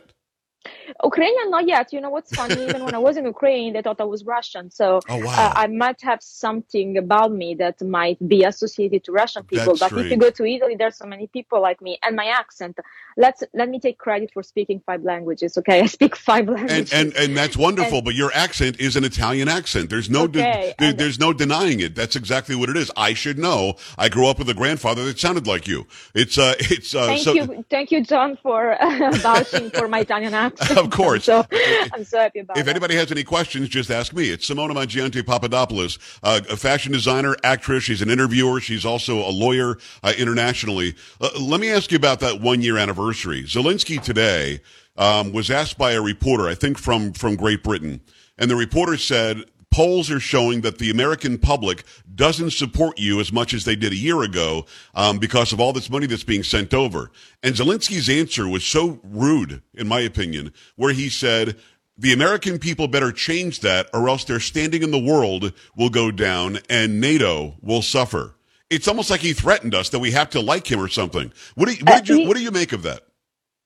Ukrainian, 1.02 1.50
not 1.50 1.66
yet. 1.68 1.92
You 1.92 2.00
know 2.00 2.10
what's 2.10 2.34
funny? 2.34 2.64
Even 2.68 2.84
when 2.84 2.94
I 2.94 2.98
was 2.98 3.16
in 3.16 3.24
Ukraine, 3.26 3.72
they 3.74 3.82
thought 3.82 4.00
I 4.00 4.04
was 4.04 4.24
Russian. 4.24 4.70
So 4.70 5.00
Oh, 5.08 5.18
wow. 5.18 5.32
uh, 5.38 5.52
I 5.54 5.66
might 5.66 6.00
have 6.02 6.22
something 6.22 6.96
about 6.96 7.32
me 7.32 7.54
that 7.56 7.80
might 7.82 8.18
be 8.26 8.44
associated 8.44 9.04
to 9.04 9.12
Russian 9.12 9.44
people. 9.44 9.74
That's 9.76 9.92
but 9.92 10.04
if 10.04 10.10
you 10.10 10.16
go 10.16 10.30
to 10.30 10.44
Italy, 10.44 10.74
there's 10.76 10.96
so 10.96 11.06
many 11.06 11.26
people 11.26 11.60
like 11.60 11.80
me, 11.82 11.98
and 12.02 12.16
my 12.16 12.26
accent. 12.26 12.78
Let's 13.18 13.42
let 13.54 13.68
me 13.68 13.78
take 13.80 13.98
credit 13.98 14.30
for 14.34 14.42
speaking 14.42 14.82
five 14.84 15.02
languages. 15.02 15.56
Okay, 15.58 15.80
I 15.86 15.86
speak 15.86 16.16
five 16.16 16.48
languages. 16.48 16.92
and, 16.92 17.14
and 17.16 17.36
that's 17.36 17.56
wonderful, 17.56 18.02
but 18.02 18.14
your 18.14 18.30
accent 18.34 18.80
is 18.80 18.96
an 18.96 19.04
Italian 19.04 19.48
accent. 19.48 19.90
There's 19.90 20.10
no, 20.10 20.26
de- 20.26 20.40
Okay, 20.40 20.74
there- 20.78 20.90
and- 20.90 20.98
there's 20.98 21.18
no 21.18 21.32
denying 21.32 21.80
it. 21.80 21.94
That's 21.94 22.16
exactly 22.16 22.54
what 22.56 22.68
it 22.68 22.76
is. 22.76 22.90
I 22.96 23.14
should 23.14 23.38
know. 23.38 23.74
I 23.98 24.08
grew 24.08 24.26
up 24.26 24.38
with 24.38 24.48
a 24.50 24.54
grandfather 24.54 25.04
that 25.04 25.18
sounded 25.18 25.46
like 25.46 25.66
you. 25.66 25.86
It's, 26.14 26.36
uh, 26.38 26.54
it's, 26.60 26.94
uh, 26.94 27.06
Thank 27.06 27.20
so, 27.22 27.32
you, 27.34 27.64
thank 27.70 27.90
you, 27.90 28.02
John, 28.02 28.36
for 28.42 28.76
vouching 29.28 29.70
for 29.70 29.88
my 29.88 30.00
Italian 30.00 30.34
accent. 30.34 30.78
Of 30.96 31.04
course. 31.04 31.24
so 31.26 31.44
I'm 31.92 32.04
so 32.04 32.18
happy 32.18 32.40
about 32.40 32.56
If 32.56 32.64
that. 32.64 32.70
anybody 32.70 32.94
has 32.96 33.10
any 33.12 33.22
questions, 33.24 33.68
just 33.68 33.90
ask 33.90 34.12
me. 34.12 34.30
It's 34.30 34.48
Simona 34.48 34.72
Mangiante 34.72 35.24
Papadopoulos, 35.24 35.98
uh, 36.22 36.40
a 36.48 36.56
fashion 36.56 36.92
designer, 36.92 37.36
actress. 37.44 37.84
She's 37.84 38.02
an 38.02 38.10
interviewer. 38.10 38.60
She's 38.60 38.84
also 38.84 39.18
a 39.18 39.30
lawyer 39.30 39.78
uh, 40.02 40.12
internationally. 40.16 40.94
Uh, 41.20 41.30
let 41.38 41.60
me 41.60 41.70
ask 41.70 41.90
you 41.90 41.96
about 41.96 42.20
that 42.20 42.40
one 42.40 42.62
year 42.62 42.78
anniversary. 42.78 43.42
Zelensky 43.44 44.00
today 44.02 44.60
um, 44.96 45.32
was 45.32 45.50
asked 45.50 45.76
by 45.76 45.92
a 45.92 46.00
reporter, 46.00 46.48
I 46.48 46.54
think 46.54 46.78
from 46.78 47.12
from 47.12 47.36
Great 47.36 47.62
Britain, 47.62 48.00
and 48.38 48.50
the 48.50 48.56
reporter 48.56 48.96
said. 48.96 49.44
Polls 49.76 50.10
are 50.10 50.20
showing 50.20 50.62
that 50.62 50.78
the 50.78 50.90
American 50.90 51.36
public 51.36 51.84
doesn't 52.14 52.52
support 52.52 52.98
you 52.98 53.20
as 53.20 53.30
much 53.30 53.52
as 53.52 53.64
they 53.64 53.76
did 53.76 53.92
a 53.92 53.96
year 53.96 54.22
ago 54.22 54.64
um, 54.94 55.18
because 55.18 55.52
of 55.52 55.60
all 55.60 55.74
this 55.74 55.90
money 55.90 56.06
that's 56.06 56.24
being 56.24 56.42
sent 56.42 56.72
over. 56.72 57.10
And 57.42 57.54
Zelensky's 57.54 58.08
answer 58.08 58.48
was 58.48 58.64
so 58.64 58.98
rude, 59.04 59.62
in 59.74 59.86
my 59.86 60.00
opinion, 60.00 60.54
where 60.76 60.94
he 60.94 61.10
said, 61.10 61.56
the 61.98 62.14
American 62.14 62.58
people 62.58 62.88
better 62.88 63.12
change 63.12 63.60
that 63.60 63.88
or 63.92 64.08
else 64.08 64.24
their 64.24 64.40
standing 64.40 64.82
in 64.82 64.92
the 64.92 64.98
world 64.98 65.52
will 65.76 65.90
go 65.90 66.10
down 66.10 66.58
and 66.70 66.98
NATO 67.00 67.56
will 67.60 67.82
suffer. 67.82 68.34
It's 68.68 68.88
almost 68.88 69.10
like 69.10 69.20
he 69.20 69.32
threatened 69.32 69.74
us 69.74 69.90
that 69.90 69.98
we 69.98 70.10
have 70.12 70.30
to 70.30 70.40
like 70.40 70.66
him 70.66 70.80
or 70.80 70.88
something. 70.88 71.32
What 71.54 71.66
do 71.68 71.74
you, 71.74 71.84
what 71.84 72.04
did 72.04 72.16
Uh, 72.16 72.20
you, 72.20 72.28
what 72.28 72.36
do 72.36 72.42
you 72.42 72.50
make 72.50 72.72
of 72.72 72.82
that? 72.84 73.05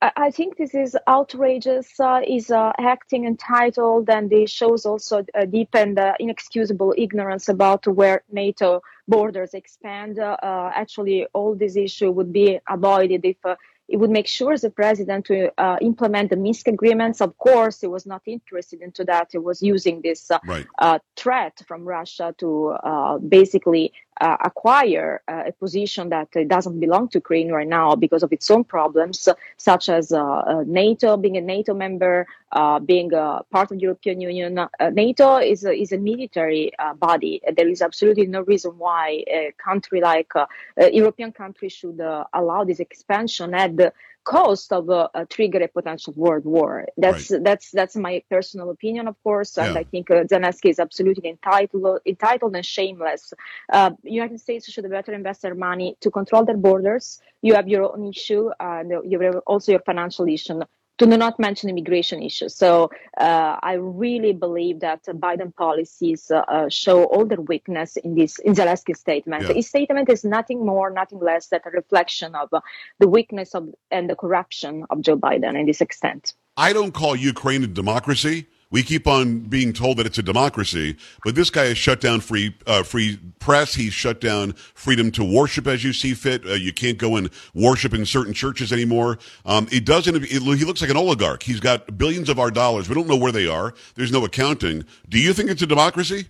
I 0.02 0.30
think 0.30 0.56
this 0.56 0.74
is 0.74 0.96
outrageous, 1.06 2.00
uh, 2.00 2.22
is 2.26 2.50
uh, 2.50 2.72
acting 2.78 3.26
entitled, 3.26 4.08
and 4.08 4.32
it 4.32 4.48
shows 4.48 4.86
also 4.86 5.24
a 5.34 5.46
deep 5.46 5.74
and 5.74 5.98
uh, 5.98 6.14
inexcusable 6.18 6.94
ignorance 6.96 7.50
about 7.50 7.86
where 7.86 8.22
NATO 8.32 8.80
borders 9.06 9.52
expand. 9.52 10.18
Uh, 10.18 10.38
uh, 10.42 10.72
actually, 10.74 11.26
all 11.34 11.54
this 11.54 11.76
issue 11.76 12.10
would 12.10 12.32
be 12.32 12.60
avoided 12.66 13.26
if 13.26 13.36
uh, 13.44 13.56
it 13.90 13.98
would 13.98 14.10
make 14.10 14.28
sure 14.28 14.56
the 14.56 14.70
president 14.70 15.26
to 15.26 15.50
uh, 15.60 15.76
implement 15.80 16.30
the 16.30 16.36
Minsk 16.36 16.68
agreements. 16.68 17.20
Of 17.20 17.36
course, 17.38 17.80
he 17.80 17.88
was 17.88 18.06
not 18.06 18.22
interested 18.24 18.80
into 18.82 19.04
that. 19.04 19.28
He 19.32 19.38
was 19.38 19.60
using 19.60 20.00
this 20.00 20.30
uh, 20.30 20.38
right. 20.46 20.66
uh, 20.78 21.00
threat 21.16 21.60
from 21.66 21.84
Russia 21.84 22.32
to 22.38 22.68
uh, 22.68 23.18
basically 23.18 23.92
uh, 24.20 24.36
acquire 24.44 25.22
uh, 25.28 25.44
a 25.46 25.52
position 25.52 26.10
that 26.10 26.30
doesn't 26.48 26.78
belong 26.78 27.08
to 27.08 27.18
Ukraine 27.18 27.50
right 27.50 27.66
now 27.68 27.94
because 27.94 28.22
of 28.22 28.32
its 28.32 28.50
own 28.50 28.64
problems, 28.64 29.28
such 29.56 29.88
as 29.88 30.12
uh, 30.12 30.22
uh, 30.22 30.64
NATO, 30.66 31.16
being 31.16 31.36
a 31.36 31.40
NATO 31.40 31.72
member, 31.74 32.26
uh, 32.52 32.78
being 32.80 33.12
a 33.14 33.40
part 33.50 33.70
of 33.70 33.78
the 33.78 33.82
European 33.82 34.20
Union. 34.20 34.60
NATO 34.92 35.36
is 35.36 35.64
a, 35.64 35.72
is 35.72 35.92
a 35.92 35.98
military 35.98 36.72
body. 36.98 37.40
There 37.56 37.68
is 37.68 37.80
absolutely 37.82 38.26
no 38.26 38.42
reason 38.42 38.72
why 38.76 39.24
a 39.28 39.52
country 39.56 40.00
like 40.00 40.32
a 40.34 40.46
European 40.92 41.32
country 41.32 41.68
should 41.68 42.00
allow 42.32 42.64
this 42.64 42.80
expansion 42.80 43.54
at 43.54 43.76
cost 44.24 44.72
of 44.72 44.90
uh, 44.90 45.08
uh, 45.14 45.24
trigger 45.28 45.62
a 45.62 45.68
potential 45.68 46.12
world 46.16 46.44
war. 46.44 46.86
That's 46.96 47.30
right. 47.30 47.42
that's 47.42 47.70
that's 47.70 47.96
my 47.96 48.22
personal 48.30 48.70
opinion, 48.70 49.08
of 49.08 49.16
course, 49.22 49.56
and 49.58 49.74
yeah. 49.74 49.80
I 49.80 49.84
think 49.84 50.10
uh, 50.10 50.24
Zelensky 50.24 50.70
is 50.70 50.78
absolutely 50.78 51.30
entitled 51.30 52.00
entitled 52.06 52.54
and 52.56 52.64
shameless. 52.64 53.32
Uh, 53.72 53.92
United 54.02 54.40
States 54.40 54.70
should 54.70 54.88
better 54.90 55.12
invest 55.12 55.42
their 55.42 55.54
money 55.54 55.96
to 56.00 56.10
control 56.10 56.44
their 56.44 56.56
borders. 56.56 57.20
You 57.42 57.54
have 57.54 57.68
your 57.68 57.92
own 57.92 58.08
issue, 58.08 58.50
and 58.58 58.92
you 59.04 59.18
have 59.20 59.36
also 59.46 59.72
your 59.72 59.80
financial 59.80 60.26
issue 60.28 60.60
to 60.98 61.06
not 61.06 61.38
mention 61.38 61.70
immigration 61.70 62.22
issues. 62.22 62.54
So 62.54 62.90
uh, 63.16 63.56
I 63.62 63.74
really 63.74 64.32
believe 64.32 64.80
that 64.80 65.04
Biden 65.04 65.54
policies 65.56 66.30
uh, 66.30 66.68
show 66.68 67.04
all 67.04 67.24
their 67.24 67.40
weakness 67.40 67.96
in 67.96 68.14
this 68.14 68.38
in 68.38 68.54
Zelensky's 68.54 69.00
statement. 69.00 69.44
Yeah. 69.44 69.54
His 69.54 69.68
statement 69.68 70.10
is 70.10 70.24
nothing 70.24 70.64
more, 70.64 70.90
nothing 70.90 71.20
less 71.20 71.48
than 71.48 71.60
a 71.64 71.70
reflection 71.70 72.34
of 72.34 72.48
uh, 72.52 72.60
the 72.98 73.08
weakness 73.08 73.54
of 73.54 73.68
and 73.90 74.10
the 74.10 74.16
corruption 74.16 74.84
of 74.90 75.00
Joe 75.00 75.16
Biden 75.16 75.58
in 75.58 75.66
this 75.66 75.80
extent. 75.80 76.34
I 76.56 76.72
don't 76.72 76.92
call 76.92 77.16
Ukraine 77.16 77.64
a 77.64 77.66
democracy. 77.66 78.46
We 78.70 78.84
keep 78.84 79.08
on 79.08 79.40
being 79.40 79.72
told 79.72 79.96
that 79.96 80.06
it's 80.06 80.18
a 80.18 80.22
democracy, 80.22 80.96
but 81.24 81.34
this 81.34 81.50
guy 81.50 81.66
has 81.66 81.78
shut 81.78 82.00
down 82.00 82.20
free 82.20 82.54
uh, 82.66 82.84
free 82.84 83.18
press. 83.40 83.74
He's 83.74 83.92
shut 83.92 84.20
down 84.20 84.52
freedom 84.52 85.10
to 85.12 85.24
worship 85.24 85.66
as 85.66 85.82
you 85.82 85.92
see 85.92 86.14
fit. 86.14 86.46
Uh, 86.46 86.54
you 86.54 86.72
can't 86.72 86.96
go 86.96 87.16
and 87.16 87.30
worship 87.52 87.92
in 87.94 88.06
certain 88.06 88.32
churches 88.32 88.72
anymore. 88.72 89.18
Um, 89.44 89.66
it 89.72 89.84
doesn't. 89.84 90.14
It, 90.14 90.28
he 90.30 90.64
looks 90.64 90.80
like 90.80 90.90
an 90.90 90.96
oligarch. 90.96 91.42
He's 91.42 91.60
got 91.60 91.98
billions 91.98 92.28
of 92.28 92.38
our 92.38 92.52
dollars. 92.52 92.88
We 92.88 92.94
don't 92.94 93.08
know 93.08 93.16
where 93.16 93.32
they 93.32 93.48
are. 93.48 93.74
There's 93.96 94.12
no 94.12 94.24
accounting. 94.24 94.84
Do 95.08 95.18
you 95.18 95.32
think 95.32 95.50
it's 95.50 95.62
a 95.62 95.66
democracy? 95.66 96.28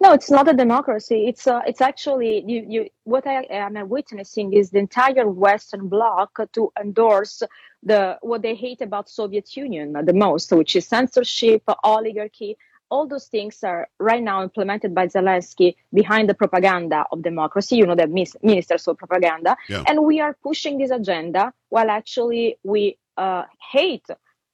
No, 0.00 0.12
it's 0.12 0.30
not 0.30 0.48
a 0.48 0.54
democracy. 0.54 1.28
It's 1.28 1.46
uh, 1.46 1.60
it's 1.66 1.80
actually 1.80 2.42
you, 2.46 2.64
you. 2.68 2.88
What 3.04 3.26
I 3.26 3.42
am 3.50 3.88
witnessing 3.88 4.52
is 4.52 4.70
the 4.70 4.78
entire 4.78 5.28
Western 5.28 5.88
bloc 5.88 6.40
to 6.54 6.72
endorse 6.80 7.42
the 7.82 8.18
what 8.20 8.42
they 8.42 8.54
hate 8.54 8.80
about 8.80 9.08
Soviet 9.08 9.56
Union 9.56 9.92
the 10.04 10.12
most, 10.12 10.52
which 10.52 10.76
is 10.76 10.86
censorship, 10.86 11.62
oligarchy. 11.84 12.56
All 12.90 13.06
those 13.06 13.26
things 13.26 13.62
are 13.62 13.88
right 13.98 14.22
now 14.22 14.42
implemented 14.42 14.96
by 14.96 15.06
Zelensky 15.06 15.76
behind 15.94 16.28
the 16.28 16.34
propaganda 16.34 17.04
of 17.12 17.22
democracy. 17.22 17.76
You 17.76 17.86
know, 17.86 17.94
the 17.94 18.08
ministers 18.42 18.88
of 18.88 18.98
propaganda, 18.98 19.56
yeah. 19.68 19.84
and 19.86 20.04
we 20.04 20.20
are 20.20 20.36
pushing 20.42 20.78
this 20.78 20.90
agenda 20.90 21.52
while 21.68 21.88
actually 21.88 22.58
we 22.64 22.98
uh, 23.16 23.44
hate 23.72 24.06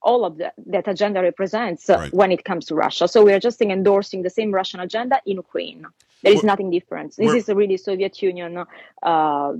all 0.02 0.24
of 0.24 0.38
the, 0.38 0.52
that 0.66 0.86
agenda 0.86 1.20
represents 1.20 1.90
uh, 1.90 1.96
right. 1.96 2.14
when 2.14 2.30
it 2.30 2.44
comes 2.44 2.66
to 2.66 2.74
Russia. 2.74 3.08
So 3.08 3.24
we 3.24 3.32
are 3.32 3.40
just 3.40 3.60
endorsing 3.60 4.22
the 4.22 4.30
same 4.30 4.52
Russian 4.52 4.80
agenda 4.80 5.20
in 5.26 5.36
Ukraine. 5.38 5.86
There 6.22 6.32
is 6.32 6.44
nothing 6.44 6.70
different. 6.70 7.16
This 7.16 7.34
is 7.34 7.48
really 7.48 7.76
Soviet 7.76 8.22
Union 8.22 8.64
uh, 9.02 9.52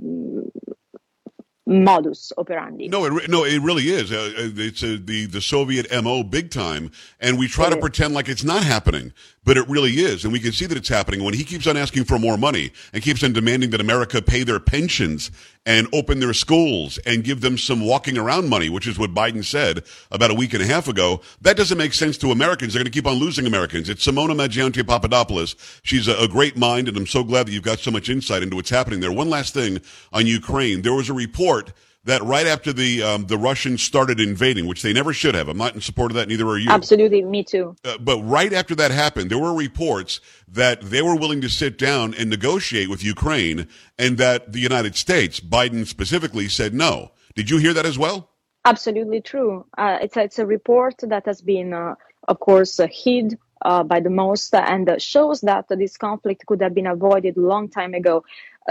modus 1.67 2.31
operandi. 2.37 2.87
No, 2.87 3.05
it, 3.05 3.29
no, 3.29 3.43
it 3.43 3.61
really 3.61 3.83
is. 3.83 4.11
Uh, 4.11 4.15
uh 4.37 4.49
it's 4.55 4.81
a, 4.83 4.97
the 4.97 5.25
the 5.25 5.41
Soviet 5.41 5.87
mo 6.03 6.23
big 6.23 6.49
time, 6.49 6.91
and 7.19 7.37
we 7.37 7.47
try 7.47 7.67
it 7.67 7.71
to 7.71 7.75
is. 7.75 7.81
pretend 7.81 8.13
like 8.13 8.29
it's 8.29 8.43
not 8.43 8.63
happening, 8.63 9.13
but 9.43 9.57
it 9.57 9.67
really 9.67 9.93
is, 9.93 10.23
and 10.23 10.31
we 10.31 10.39
can 10.39 10.51
see 10.51 10.65
that 10.65 10.77
it's 10.77 10.89
happening. 10.89 11.23
When 11.23 11.33
he 11.33 11.43
keeps 11.43 11.67
on 11.67 11.77
asking 11.77 12.05
for 12.05 12.17
more 12.17 12.37
money 12.37 12.71
and 12.93 13.03
keeps 13.03 13.23
on 13.23 13.33
demanding 13.33 13.69
that 13.71 13.81
America 13.81 14.21
pay 14.21 14.43
their 14.43 14.59
pensions 14.59 15.29
and 15.67 15.85
open 15.93 16.21
their 16.21 16.33
schools 16.33 16.97
and 17.05 17.25
give 17.25 17.41
them 17.41 17.57
some 17.57 17.85
walking 17.85 18.17
around 18.17 18.47
money, 18.47 18.69
which 18.69 18.87
is 18.87 18.97
what 18.97 19.13
Biden 19.13 19.43
said 19.43 19.83
about 20.09 20.31
a 20.31 20.33
week 20.33 20.53
and 20.53 20.63
a 20.63 20.65
half 20.65 20.87
ago, 20.87 21.19
that 21.41 21.57
doesn't 21.57 21.77
make 21.77 21.93
sense 21.93 22.17
to 22.19 22.31
Americans. 22.31 22.73
They're 22.73 22.79
going 22.79 22.91
to 22.91 22.97
keep 22.97 23.05
on 23.05 23.15
losing 23.15 23.45
Americans. 23.45 23.89
It's 23.89 24.07
Simona 24.07 24.33
Mangiante 24.33 24.87
Papadopoulos. 24.87 25.55
She's 25.83 26.07
a, 26.07 26.15
a 26.15 26.27
great 26.29 26.55
mind, 26.55 26.87
and 26.87 26.95
I'm 26.95 27.05
so 27.05 27.21
glad 27.21 27.47
that 27.47 27.51
you've 27.51 27.63
got 27.63 27.79
so 27.79 27.91
much 27.91 28.07
insight 28.07 28.43
into 28.43 28.55
what's 28.55 28.69
happening 28.69 29.01
there. 29.01 29.11
One 29.11 29.29
last 29.29 29.53
thing 29.53 29.81
on 30.13 30.25
Ukraine. 30.25 30.83
There 30.83 30.93
was 30.93 31.09
a 31.09 31.13
report 31.13 31.73
that 32.07 32.23
right 32.23 32.47
after 32.47 32.71
the 32.73 33.03
um, 33.03 33.25
the 33.27 33.37
Russians 33.37 33.83
started 33.83 34.19
invading, 34.19 34.65
which 34.65 34.81
they 34.81 34.93
never 34.93 35.13
should 35.13 35.35
have. 35.35 35.49
I'm 35.49 35.57
not 35.57 35.75
in 35.75 35.81
support 35.81 36.11
of 36.11 36.15
that. 36.15 36.27
Neither 36.27 36.47
are 36.47 36.57
you. 36.57 36.69
Absolutely, 36.69 37.21
me 37.23 37.43
too. 37.43 37.75
Uh, 37.83 37.97
but 37.99 38.17
right 38.21 38.51
after 38.53 38.73
that 38.75 38.91
happened, 38.91 39.29
there 39.29 39.37
were 39.37 39.53
reports 39.53 40.21
that 40.47 40.81
they 40.81 41.01
were 41.01 41.15
willing 41.15 41.41
to 41.41 41.49
sit 41.49 41.77
down 41.77 42.13
and 42.13 42.29
negotiate 42.29 42.89
with 42.89 43.03
Ukraine, 43.03 43.67
and 43.99 44.17
that 44.17 44.53
the 44.53 44.59
United 44.59 44.95
States, 44.95 45.39
Biden 45.39 45.85
specifically, 45.85 46.47
said 46.47 46.73
no. 46.73 47.11
Did 47.35 47.49
you 47.49 47.57
hear 47.57 47.73
that 47.73 47.85
as 47.85 47.99
well? 47.99 48.31
Absolutely 48.65 49.21
true. 49.21 49.65
Uh, 49.77 49.99
it's 50.01 50.17
a, 50.17 50.23
it's 50.23 50.39
a 50.39 50.45
report 50.45 50.95
that 51.03 51.25
has 51.25 51.41
been, 51.41 51.73
uh, 51.73 51.95
of 52.27 52.39
course, 52.39 52.79
uh, 52.79 52.87
hid 52.89 53.37
uh, 53.61 53.83
by 53.83 53.99
the 53.99 54.09
most 54.09 54.53
and 54.53 55.01
shows 55.01 55.41
that 55.41 55.65
this 55.69 55.97
conflict 55.97 56.45
could 56.45 56.61
have 56.61 56.73
been 56.73 56.87
avoided 56.87 57.37
a 57.37 57.41
long 57.41 57.69
time 57.69 57.93
ago 57.93 58.23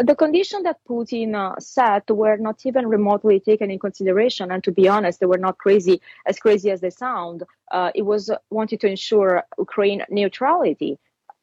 the 0.03 0.15
conditions 0.15 0.65
that 0.65 0.79
Putin 0.89 1.35
uh, 1.35 1.59
set 1.59 2.11
were 2.11 2.37
not 2.37 2.65
even 2.67 2.87
remotely 2.87 3.41
taken 3.41 3.71
in 3.71 3.79
consideration, 3.79 4.51
and 4.51 4.63
to 4.65 4.73
be 4.73 4.89
honest, 4.89 5.21
they 5.21 5.27
were 5.27 5.39
not 5.39 5.59
crazy 5.59 6.01
as 6.27 6.39
crazy 6.39 6.71
as 6.71 6.81
they 6.81 6.91
sound. 6.91 7.43
Uh, 7.71 7.91
it 7.95 8.03
was 8.03 8.31
wanted 8.51 8.81
to 8.81 8.89
ensure 8.89 9.45
Ukraine 9.59 10.03
neutrality, 10.11 10.99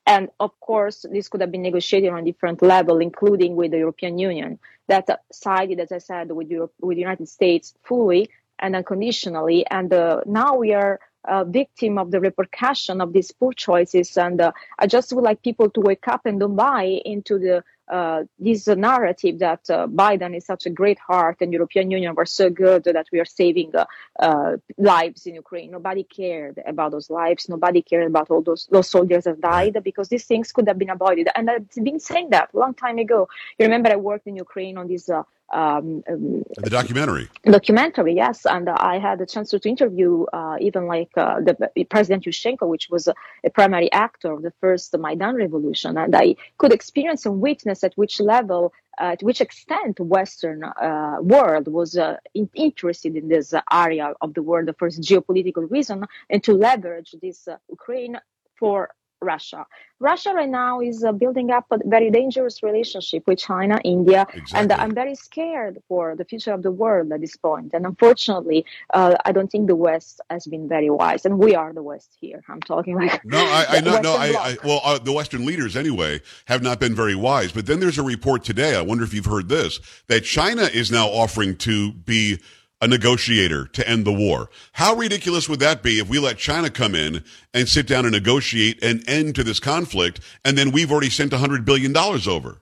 and 0.05 0.29
of 0.39 0.59
course, 0.59 1.05
this 1.11 1.29
could 1.29 1.41
have 1.41 1.51
been 1.51 1.61
negotiated 1.61 2.11
on 2.11 2.19
a 2.19 2.25
different 2.25 2.61
level, 2.61 2.99
including 2.99 3.55
with 3.55 3.71
the 3.71 3.77
European 3.77 4.17
Union, 4.17 4.59
that 4.87 5.21
sided, 5.31 5.79
as 5.79 5.91
I 5.91 5.99
said, 5.99 6.31
with 6.31 6.51
Europe, 6.51 6.73
with 6.81 6.95
the 6.95 7.01
United 7.01 7.29
States 7.29 7.73
fully 7.83 8.29
and 8.59 8.75
unconditionally. 8.75 9.65
And 9.69 9.91
uh, 9.93 10.21
now 10.25 10.57
we 10.57 10.73
are 10.73 10.99
a 11.25 11.45
victim 11.45 11.97
of 11.97 12.11
the 12.11 12.19
repercussion 12.19 13.01
of 13.01 13.13
these 13.13 13.31
poor 13.31 13.53
choices. 13.53 14.17
And 14.17 14.41
uh, 14.41 14.51
I 14.79 14.87
just 14.87 15.13
would 15.13 15.23
like 15.23 15.41
people 15.41 15.69
to 15.71 15.81
wake 15.81 16.07
up 16.07 16.25
and 16.25 16.39
don't 16.39 16.55
buy 16.55 16.83
into 16.83 17.39
the 17.39 17.63
uh, 17.89 18.23
this 18.39 18.65
narrative 18.67 19.39
that 19.39 19.69
uh, 19.69 19.87
Biden 19.87 20.35
is 20.35 20.45
such 20.45 20.65
a 20.65 20.69
great 20.69 20.97
heart 20.99 21.37
and 21.41 21.51
European 21.51 21.91
Union 21.91 22.15
were 22.15 22.25
so 22.25 22.49
good 22.49 22.85
that 22.85 23.07
we 23.11 23.19
are 23.19 23.25
saving 23.25 23.75
uh, 23.75 23.85
uh, 24.19 24.55
lives 24.77 25.25
in 25.25 25.35
Ukraine. 25.35 25.71
Nobody 25.71 26.03
cared 26.03 26.61
about 26.65 26.91
those 26.91 27.09
lives. 27.09 27.49
Nobody 27.49 27.81
cared 27.81 28.07
about 28.07 28.31
all 28.31 28.41
those 28.41 28.67
those 28.71 28.89
soldiers 28.89 29.25
that 29.25 29.41
died 29.41 29.77
because 29.83 30.07
these 30.07 30.25
things 30.25 30.53
could 30.53 30.67
have 30.67 30.79
been 30.79 30.89
avoided. 30.89 31.27
And 31.35 31.49
I've 31.49 31.69
been 31.69 31.99
saying 31.99 32.29
that 32.29 32.51
a 32.53 32.57
long 32.57 32.73
time 32.73 32.99
ago. 32.99 33.27
You 33.59 33.65
remember 33.65 33.89
I 33.91 33.97
worked 33.97 34.27
in 34.27 34.37
Ukraine 34.37 34.77
on 34.77 34.87
this 34.87 35.09
uh, 35.09 35.23
um, 35.53 36.03
um, 36.09 36.43
the 36.57 36.69
documentary. 36.69 37.29
Documentary, 37.43 38.15
yes, 38.15 38.45
and 38.45 38.67
uh, 38.67 38.75
I 38.79 38.97
had 38.97 39.21
a 39.21 39.25
chance 39.25 39.51
to, 39.51 39.59
to 39.59 39.69
interview 39.69 40.25
uh, 40.33 40.57
even 40.59 40.87
like 40.87 41.11
uh, 41.15 41.39
the 41.39 41.85
President 41.89 42.25
Yushchenko, 42.25 42.67
which 42.67 42.89
was 42.89 43.07
a, 43.07 43.13
a, 43.43 43.49
primary 43.49 43.91
actor 43.91 44.31
of 44.31 44.41
the 44.41 44.51
first 44.59 44.97
Maidan 44.97 45.35
revolution, 45.35 45.97
and 45.97 46.15
I 46.15 46.35
could 46.57 46.73
experience 46.73 47.25
and 47.25 47.39
witness 47.39 47.83
at 47.83 47.93
which 47.95 48.19
level, 48.19 48.73
uh, 48.97 49.15
to 49.15 49.25
which 49.25 49.41
extent, 49.41 49.99
Western 49.99 50.63
uh, 50.63 51.17
world 51.21 51.67
was 51.67 51.97
uh, 51.97 52.17
in, 52.33 52.49
interested 52.55 53.15
in 53.15 53.27
this 53.27 53.53
area 53.71 54.13
of 54.21 54.33
the 54.33 54.41
world 54.41 54.69
for 54.79 54.89
geopolitical 54.89 55.69
reason, 55.69 56.03
and 56.29 56.43
to 56.43 56.53
leverage 56.53 57.15
this 57.21 57.47
Ukraine 57.69 58.17
for 58.55 58.89
Russia. 59.23 59.65
Russia 59.99 60.33
right 60.33 60.49
now 60.49 60.81
is 60.81 61.03
uh, 61.03 61.11
building 61.11 61.49
up 61.51 61.65
a 61.71 61.77
very 61.85 62.11
dangerous 62.11 62.61
relationship 62.61 63.23
with 63.25 63.39
China, 63.39 63.79
India, 63.83 64.27
exactly. 64.33 64.59
and 64.59 64.71
I'm 64.73 64.93
very 64.93 65.15
scared 65.15 65.81
for 65.87 66.15
the 66.15 66.25
future 66.25 66.51
of 66.51 66.61
the 66.61 66.71
world 66.71 67.11
at 67.11 67.21
this 67.21 67.37
point. 67.37 67.73
And 67.73 67.85
unfortunately, 67.85 68.65
uh, 68.93 69.15
I 69.25 69.31
don't 69.31 69.49
think 69.49 69.67
the 69.67 69.75
West 69.75 70.19
has 70.29 70.45
been 70.45 70.67
very 70.67 70.89
wise, 70.89 71.25
and 71.25 71.39
we 71.39 71.55
are 71.55 71.71
the 71.73 71.83
West 71.83 72.11
here. 72.19 72.43
I'm 72.49 72.61
talking 72.61 72.95
like 72.95 73.23
no, 73.23 73.37
I, 73.37 73.65
I 73.69 73.79
no, 73.79 74.01
no, 74.01 74.15
I, 74.15 74.27
I, 74.27 74.57
well, 74.63 74.81
uh, 74.83 74.99
the 74.99 75.13
Western 75.13 75.45
leaders 75.45 75.77
anyway 75.77 76.21
have 76.45 76.61
not 76.61 76.79
been 76.79 76.95
very 76.95 77.15
wise. 77.15 77.51
But 77.51 77.65
then 77.65 77.79
there's 77.79 77.97
a 77.97 78.03
report 78.03 78.43
today. 78.43 78.75
I 78.75 78.81
wonder 78.81 79.03
if 79.03 79.13
you've 79.13 79.25
heard 79.25 79.47
this 79.47 79.79
that 80.07 80.23
China 80.25 80.63
is 80.63 80.91
now 80.91 81.07
offering 81.07 81.55
to 81.57 81.93
be 81.93 82.39
a 82.81 82.87
negotiator 82.87 83.65
to 83.67 83.87
end 83.87 84.05
the 84.05 84.13
war. 84.13 84.49
How 84.73 84.95
ridiculous 84.95 85.47
would 85.47 85.59
that 85.59 85.83
be 85.83 85.99
if 85.99 86.09
we 86.09 86.19
let 86.19 86.37
China 86.37 86.69
come 86.69 86.95
in 86.95 87.23
and 87.53 87.67
sit 87.67 87.87
down 87.87 88.05
and 88.05 88.13
negotiate 88.13 88.83
an 88.83 89.03
end 89.07 89.35
to 89.35 89.43
this 89.43 89.59
conflict, 89.59 90.19
and 90.43 90.57
then 90.57 90.71
we've 90.71 90.91
already 90.91 91.09
sent 91.09 91.31
$100 91.31 91.65
billion 91.65 91.95
over? 91.95 92.59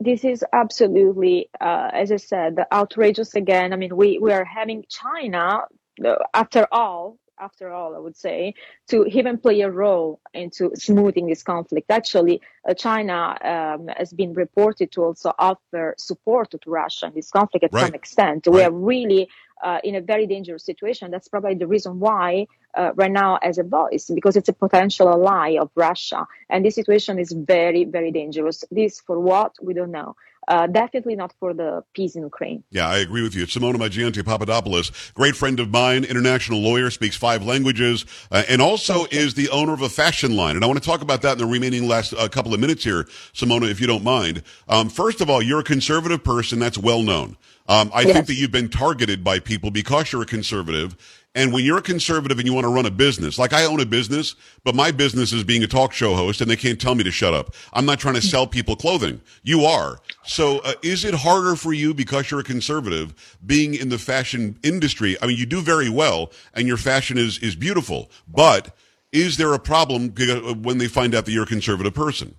this 0.00 0.24
is 0.24 0.44
absolutely, 0.52 1.48
uh, 1.60 1.90
as 1.92 2.12
I 2.12 2.16
said, 2.16 2.56
outrageous 2.72 3.34
again. 3.34 3.72
I 3.72 3.76
mean, 3.76 3.96
we, 3.96 4.18
we 4.18 4.32
are 4.32 4.44
having 4.44 4.84
China, 4.88 5.62
uh, 6.04 6.14
after 6.34 6.66
all, 6.70 7.18
after 7.42 7.70
all, 7.70 7.94
I 7.96 7.98
would 7.98 8.16
say, 8.16 8.54
to 8.88 9.04
even 9.06 9.36
play 9.38 9.60
a 9.62 9.70
role 9.70 10.20
into 10.32 10.70
smoothing 10.74 11.26
this 11.26 11.42
conflict. 11.42 11.90
Actually, 11.90 12.40
uh, 12.68 12.74
China 12.74 13.36
um, 13.52 13.88
has 13.96 14.12
been 14.12 14.32
reported 14.32 14.92
to 14.92 15.02
also 15.02 15.32
offer 15.38 15.94
support 15.98 16.50
to 16.52 16.58
Russia 16.66 17.06
in 17.06 17.14
this 17.14 17.30
conflict 17.30 17.64
at 17.64 17.72
right. 17.72 17.86
some 17.86 17.94
extent. 17.94 18.46
Right. 18.46 18.54
We 18.54 18.62
are 18.62 18.70
really 18.70 19.28
uh, 19.62 19.80
in 19.82 19.94
a 19.96 20.00
very 20.00 20.26
dangerous 20.26 20.64
situation. 20.64 21.10
That's 21.10 21.28
probably 21.28 21.54
the 21.54 21.66
reason 21.66 22.00
why 22.00 22.46
uh, 22.74 22.92
right 22.94 23.10
now 23.10 23.36
as 23.42 23.58
a 23.58 23.62
voice, 23.62 24.10
because 24.14 24.36
it's 24.36 24.48
a 24.48 24.52
potential 24.52 25.08
ally 25.08 25.56
of 25.58 25.70
Russia. 25.74 26.26
And 26.48 26.64
this 26.64 26.74
situation 26.74 27.18
is 27.18 27.32
very, 27.32 27.84
very 27.84 28.10
dangerous. 28.10 28.64
This 28.70 29.00
for 29.00 29.18
what? 29.18 29.52
We 29.60 29.74
don't 29.74 29.90
know. 29.90 30.16
Uh, 30.48 30.66
definitely 30.66 31.14
not 31.14 31.32
for 31.38 31.54
the 31.54 31.84
peace 31.94 32.16
in 32.16 32.22
Ukraine. 32.22 32.64
Yeah, 32.72 32.88
I 32.88 32.98
agree 32.98 33.22
with 33.22 33.34
you. 33.34 33.46
Simona 33.46 33.76
Mangiante 33.76 34.24
Papadopoulos, 34.24 34.90
great 35.14 35.36
friend 35.36 35.60
of 35.60 35.70
mine, 35.70 36.02
international 36.02 36.58
lawyer, 36.58 36.90
speaks 36.90 37.16
five 37.16 37.44
languages, 37.44 38.04
uh, 38.32 38.42
and 38.48 38.60
also 38.60 39.04
is 39.12 39.34
the 39.34 39.48
owner 39.50 39.72
of 39.72 39.82
a 39.82 39.88
fashion 39.88 40.34
line. 40.36 40.56
And 40.56 40.64
I 40.64 40.66
want 40.66 40.82
to 40.82 40.84
talk 40.84 41.00
about 41.00 41.22
that 41.22 41.32
in 41.32 41.38
the 41.38 41.46
remaining 41.46 41.86
last 41.86 42.12
uh, 42.12 42.28
couple 42.28 42.52
of 42.52 42.58
minutes 42.58 42.82
here, 42.82 43.04
Simona, 43.32 43.70
if 43.70 43.80
you 43.80 43.86
don't 43.86 44.02
mind. 44.02 44.42
Um, 44.68 44.88
first 44.88 45.20
of 45.20 45.30
all, 45.30 45.40
you're 45.40 45.60
a 45.60 45.64
conservative 45.64 46.24
person 46.24 46.58
that's 46.58 46.76
well 46.76 47.04
known. 47.04 47.36
Um, 47.68 47.92
I 47.94 48.00
yes. 48.00 48.12
think 48.12 48.26
that 48.26 48.34
you've 48.34 48.50
been 48.50 48.68
targeted 48.68 49.22
by 49.22 49.38
people 49.38 49.70
because 49.70 50.10
you're 50.10 50.22
a 50.22 50.26
conservative 50.26 50.96
and 51.34 51.52
when 51.52 51.64
you're 51.64 51.78
a 51.78 51.82
conservative 51.82 52.38
and 52.38 52.46
you 52.46 52.52
want 52.52 52.64
to 52.64 52.72
run 52.72 52.84
a 52.84 52.90
business, 52.90 53.38
like 53.38 53.54
I 53.54 53.64
own 53.64 53.80
a 53.80 53.86
business, 53.86 54.34
but 54.64 54.74
my 54.74 54.90
business 54.90 55.32
is 55.32 55.44
being 55.44 55.62
a 55.62 55.66
talk 55.66 55.92
show 55.92 56.14
host 56.14 56.42
and 56.42 56.50
they 56.50 56.56
can't 56.56 56.80
tell 56.80 56.94
me 56.94 57.04
to 57.04 57.10
shut 57.10 57.32
up. 57.32 57.54
I'm 57.72 57.86
not 57.86 57.98
trying 57.98 58.14
to 58.16 58.22
sell 58.22 58.46
people 58.46 58.76
clothing. 58.76 59.20
You 59.42 59.64
are. 59.64 59.98
So 60.24 60.58
uh, 60.58 60.74
is 60.82 61.04
it 61.04 61.14
harder 61.14 61.56
for 61.56 61.72
you 61.72 61.94
because 61.94 62.30
you're 62.30 62.40
a 62.40 62.44
conservative 62.44 63.38
being 63.44 63.74
in 63.74 63.88
the 63.88 63.98
fashion 63.98 64.58
industry? 64.62 65.16
I 65.22 65.26
mean, 65.26 65.38
you 65.38 65.46
do 65.46 65.62
very 65.62 65.88
well 65.88 66.32
and 66.52 66.68
your 66.68 66.76
fashion 66.76 67.16
is, 67.16 67.38
is 67.38 67.56
beautiful, 67.56 68.10
but 68.28 68.76
is 69.10 69.38
there 69.38 69.54
a 69.54 69.58
problem 69.58 70.12
uh, 70.18 70.54
when 70.54 70.76
they 70.78 70.88
find 70.88 71.14
out 71.14 71.24
that 71.24 71.32
you're 71.32 71.44
a 71.44 71.46
conservative 71.46 71.94
person? 71.94 72.34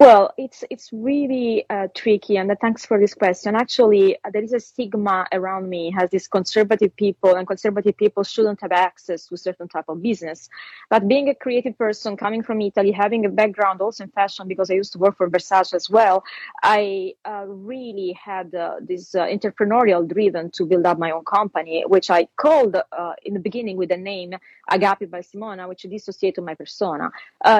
Well, 0.00 0.32
it's 0.38 0.62
it's 0.70 0.92
really 0.92 1.64
uh, 1.68 1.88
tricky, 1.92 2.36
and 2.36 2.48
uh, 2.48 2.54
thanks 2.60 2.86
for 2.86 3.00
this 3.00 3.14
question. 3.14 3.56
Actually, 3.56 4.14
uh, 4.24 4.30
there 4.32 4.44
is 4.44 4.52
a 4.52 4.60
stigma 4.60 5.26
around 5.32 5.68
me 5.68 5.92
as 5.98 6.10
these 6.10 6.28
conservative 6.28 6.94
people, 6.94 7.34
and 7.34 7.44
conservative 7.48 7.96
people 7.96 8.22
shouldn't 8.22 8.60
have 8.60 8.70
access 8.70 9.26
to 9.26 9.36
certain 9.36 9.66
type 9.66 9.86
of 9.88 10.00
business. 10.00 10.48
But 10.88 11.08
being 11.08 11.30
a 11.30 11.34
creative 11.34 11.76
person 11.76 12.16
coming 12.16 12.44
from 12.44 12.60
Italy, 12.60 12.92
having 12.92 13.26
a 13.26 13.28
background 13.28 13.80
also 13.80 14.04
in 14.04 14.10
fashion, 14.10 14.46
because 14.46 14.70
I 14.70 14.74
used 14.74 14.92
to 14.92 15.00
work 15.00 15.16
for 15.16 15.28
Versace 15.28 15.74
as 15.74 15.90
well, 15.90 16.22
I 16.62 17.14
uh, 17.24 17.46
really 17.48 18.12
had 18.12 18.54
uh, 18.54 18.76
this 18.80 19.16
uh, 19.16 19.26
entrepreneurial 19.26 20.06
driven 20.06 20.52
to 20.52 20.64
build 20.64 20.86
up 20.86 21.00
my 21.00 21.10
own 21.10 21.24
company, 21.24 21.82
which 21.84 22.08
I 22.08 22.28
called 22.36 22.76
in 23.24 23.34
the 23.34 23.40
beginning 23.40 23.76
with 23.76 23.88
the 23.88 23.96
name 23.96 24.34
Agape 24.70 25.10
by 25.10 25.22
Simona, 25.22 25.68
which 25.68 25.82
dissociated 25.82 26.44
my 26.44 26.54
persona. 26.54 27.10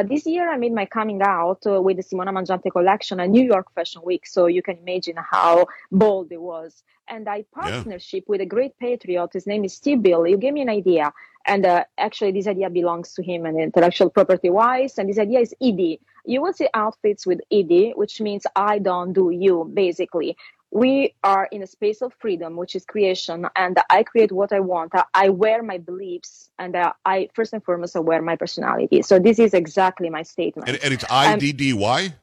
this 0.05 0.25
year, 0.25 0.49
I 0.49 0.57
made 0.57 0.73
my 0.73 0.87
coming 0.87 1.21
out 1.21 1.63
with 1.65 1.97
the 1.97 2.05
Simona 2.05 2.28
Simona 2.29 2.33
Mangiante 2.33 2.71
collection 2.71 3.21
at 3.21 3.31
New 3.31 3.45
York 3.45 3.73
Fashion 3.75 4.03
Week. 4.05 4.27
So 4.27 4.47
you 4.47 4.63
can 4.63 4.79
imagine 4.79 5.17
how 5.17 5.67
bold 5.91 6.33
it 6.33 6.41
was. 6.41 6.83
And 7.09 7.29
I 7.29 7.45
partnership 7.55 8.25
yeah. 8.27 8.31
with 8.31 8.41
a 8.41 8.47
great 8.47 8.79
patriot. 8.79 9.31
His 9.33 9.47
name 9.47 9.65
is 9.65 9.75
Steve 9.75 10.03
Bill. 10.03 10.27
You 10.27 10.37
gave 10.37 10.53
me 10.53 10.61
an 10.63 10.69
idea. 10.69 11.13
And 11.47 11.65
uh, 11.65 11.85
actually, 11.97 12.33
this 12.33 12.47
idea 12.47 12.69
belongs 12.69 13.15
to 13.15 13.23
him 13.23 13.47
and 13.47 13.59
intellectual 13.59 14.11
property 14.11 14.51
wise. 14.51 14.99
And 14.99 15.09
this 15.09 15.19
idea 15.19 15.41
is 15.41 15.55
ED. 15.63 15.99
You 16.27 16.43
will 16.43 16.53
see 16.53 16.69
outfits 16.75 17.27
with 17.27 17.41
ED, 17.51 17.93
which 17.97 18.21
means 18.21 18.45
I 18.55 18.79
don't 18.79 19.15
do 19.15 19.31
you, 19.31 19.71
basically 19.73 20.37
we 20.71 21.15
are 21.25 21.49
in 21.51 21.63
a 21.63 21.67
space 21.67 22.03
of 22.03 22.13
freedom, 22.19 22.57
which 22.57 22.77
is 22.77 22.85
creation, 22.85 23.47
and 23.57 23.79
I 23.89 24.03
create 24.03 24.33
what 24.33 24.53
I 24.53 24.61
want. 24.61 24.93
I 25.15 25.31
wear 25.31 25.63
my 25.63 25.79
beliefs, 25.79 26.51
and 26.59 26.77
uh, 26.77 26.93
I 27.05 27.29
first 27.35 27.53
and 27.53 27.65
foremost 27.65 27.97
I 27.97 28.01
wear 28.01 28.21
my 28.21 28.37
personality. 28.37 29.03
So 29.03 29.19
this 29.19 29.39
is 29.39 29.55
exactly 29.55 30.11
my 30.11 30.23
statement. 30.23 30.69
And, 30.69 30.79
and 30.83 30.95
it's 30.95 31.05
I 31.11 31.37
D 31.39 31.53
D 31.53 31.73
Y. 31.73 32.15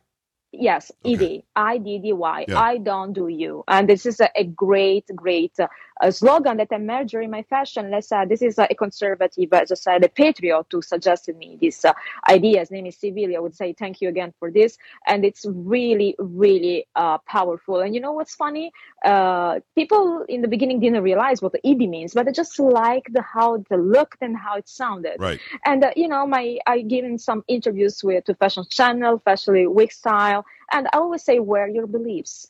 Yes, 0.60 0.92
okay. 1.06 1.38
ED, 1.38 1.44
I 1.56 1.78
D 1.78 2.00
D 2.00 2.14
Y. 2.14 2.46
Yeah. 2.48 2.60
I 2.60 2.78
don't 2.78 3.14
do 3.14 3.28
you. 3.28 3.64
And 3.68 3.90
this 3.90 4.06
is 4.06 4.20
a, 4.20 4.30
a 4.36 4.44
great, 4.44 5.06
great 5.16 5.58
uh, 6.02 6.12
slogan 6.12 6.58
that 6.58 6.72
emerged 6.72 7.12
during 7.12 7.32
my 7.32 7.44
fashion. 7.44 7.90
Let's 7.92 8.10
say 8.10 8.26
this 8.26 8.42
is 8.42 8.58
a 8.58 8.68
conservative, 8.68 9.54
as 9.54 9.72
I 9.72 9.76
said, 9.76 10.04
a 10.04 10.10
patriot 10.10 10.66
who 10.72 10.82
suggested 10.82 11.38
me 11.38 11.58
this 11.62 11.86
uh, 11.86 11.94
idea. 12.30 12.60
His 12.60 12.72
name 12.72 12.86
is 12.86 12.98
Sibilia. 12.98 13.38
I 13.38 13.40
would 13.40 13.56
say 13.56 13.74
thank 13.74 14.02
you 14.02 14.10
again 14.10 14.34
for 14.40 14.52
this. 14.52 14.78
And 15.08 15.26
it's 15.26 15.46
really, 15.48 16.16
really 16.20 16.88
uh, 16.96 17.18
powerful. 17.20 17.80
And 17.80 17.96
you 17.96 18.02
know 18.02 18.12
what's 18.12 18.36
funny? 18.36 18.72
Uh, 19.04 19.60
people 19.76 20.26
in 20.28 20.42
the 20.42 20.48
beginning 20.48 20.80
didn't 20.80 21.04
realize 21.04 21.42
what 21.42 21.54
the 21.54 21.66
ED 21.66 21.90
means, 21.90 22.14
but 22.14 22.26
they 22.26 22.32
just 22.32 22.60
liked 22.60 23.16
how 23.34 23.64
the 23.70 23.78
looked 23.78 24.22
and 24.22 24.36
how 24.38 24.58
it 24.58 24.68
sounded. 24.68 25.18
Right. 25.20 25.40
And, 25.66 25.84
uh, 25.84 25.92
you 25.96 26.08
know, 26.08 26.26
my 26.28 26.58
I 26.66 26.82
given 26.82 27.18
some 27.18 27.44
interviews 27.48 28.04
with 28.04 28.26
to 28.26 28.36
Fashion 28.36 28.66
Channel, 28.70 29.16
especially 29.16 29.68
Week 29.68 29.92
Style, 29.92 30.45
and 30.72 30.88
I 30.94 30.98
always 30.98 31.24
say, 31.24 31.40
wear 31.40 31.68
your 31.68 31.88
beliefs 31.88 32.48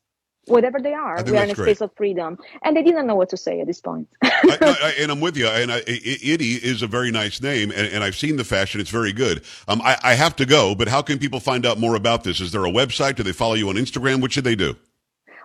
whatever 0.48 0.80
they 0.80 0.94
are. 0.94 1.24
We 1.24 1.38
are 1.38 1.44
in 1.44 1.50
a 1.50 1.54
great. 1.54 1.66
space 1.66 1.82
of 1.82 1.92
freedom, 1.96 2.38
and 2.64 2.76
they 2.76 2.84
didn't 2.84 3.08
know 3.08 3.16
what 3.16 3.30
to 3.30 3.38
say 3.38 3.62
at 3.62 3.68
this 3.68 3.82
point. 3.82 4.08
I, 4.24 4.58
I, 4.62 4.94
and 5.00 5.12
I'm 5.12 5.20
with 5.20 5.38
you. 5.38 5.48
And 5.48 5.72
I, 5.72 5.82
Itty 5.88 6.54
is 6.54 6.82
a 6.82 6.88
very 6.88 7.12
nice 7.12 7.42
name, 7.42 7.72
and, 7.72 7.88
and, 7.88 8.04
I've 8.04 8.16
seen 8.16 8.38
the 8.38 8.44
fashion; 8.44 8.80
it's 8.80 8.90
very 8.90 9.14
good. 9.14 9.44
Um, 9.68 9.82
I, 9.82 9.98
I, 10.04 10.14
have 10.14 10.36
to 10.38 10.46
go, 10.46 10.76
but 10.76 10.88
how 10.88 11.02
can 11.02 11.20
people 11.20 11.40
find 11.40 11.66
out 11.66 11.80
more 11.80 11.96
about 11.96 12.24
this? 12.24 12.40
Is 12.40 12.52
there 12.52 12.66
a 12.66 12.72
website? 12.72 13.16
Do 13.16 13.24
they 13.24 13.34
follow 13.34 13.56
you 13.56 13.70
on 13.70 13.76
Instagram? 13.76 14.22
What 14.22 14.32
should 14.32 14.44
they 14.44 14.56
do? 14.56 14.76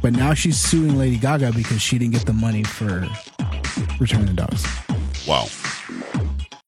but 0.00 0.12
now 0.12 0.32
she's 0.32 0.60
suing 0.60 0.96
Lady 0.96 1.16
Gaga 1.16 1.52
because 1.52 1.82
she 1.82 1.98
didn't 1.98 2.12
get 2.12 2.24
the 2.24 2.32
money 2.32 2.62
for 2.62 3.04
returning 3.98 4.26
the 4.26 4.46
dogs. 4.46 4.64
Wow. 5.26 5.46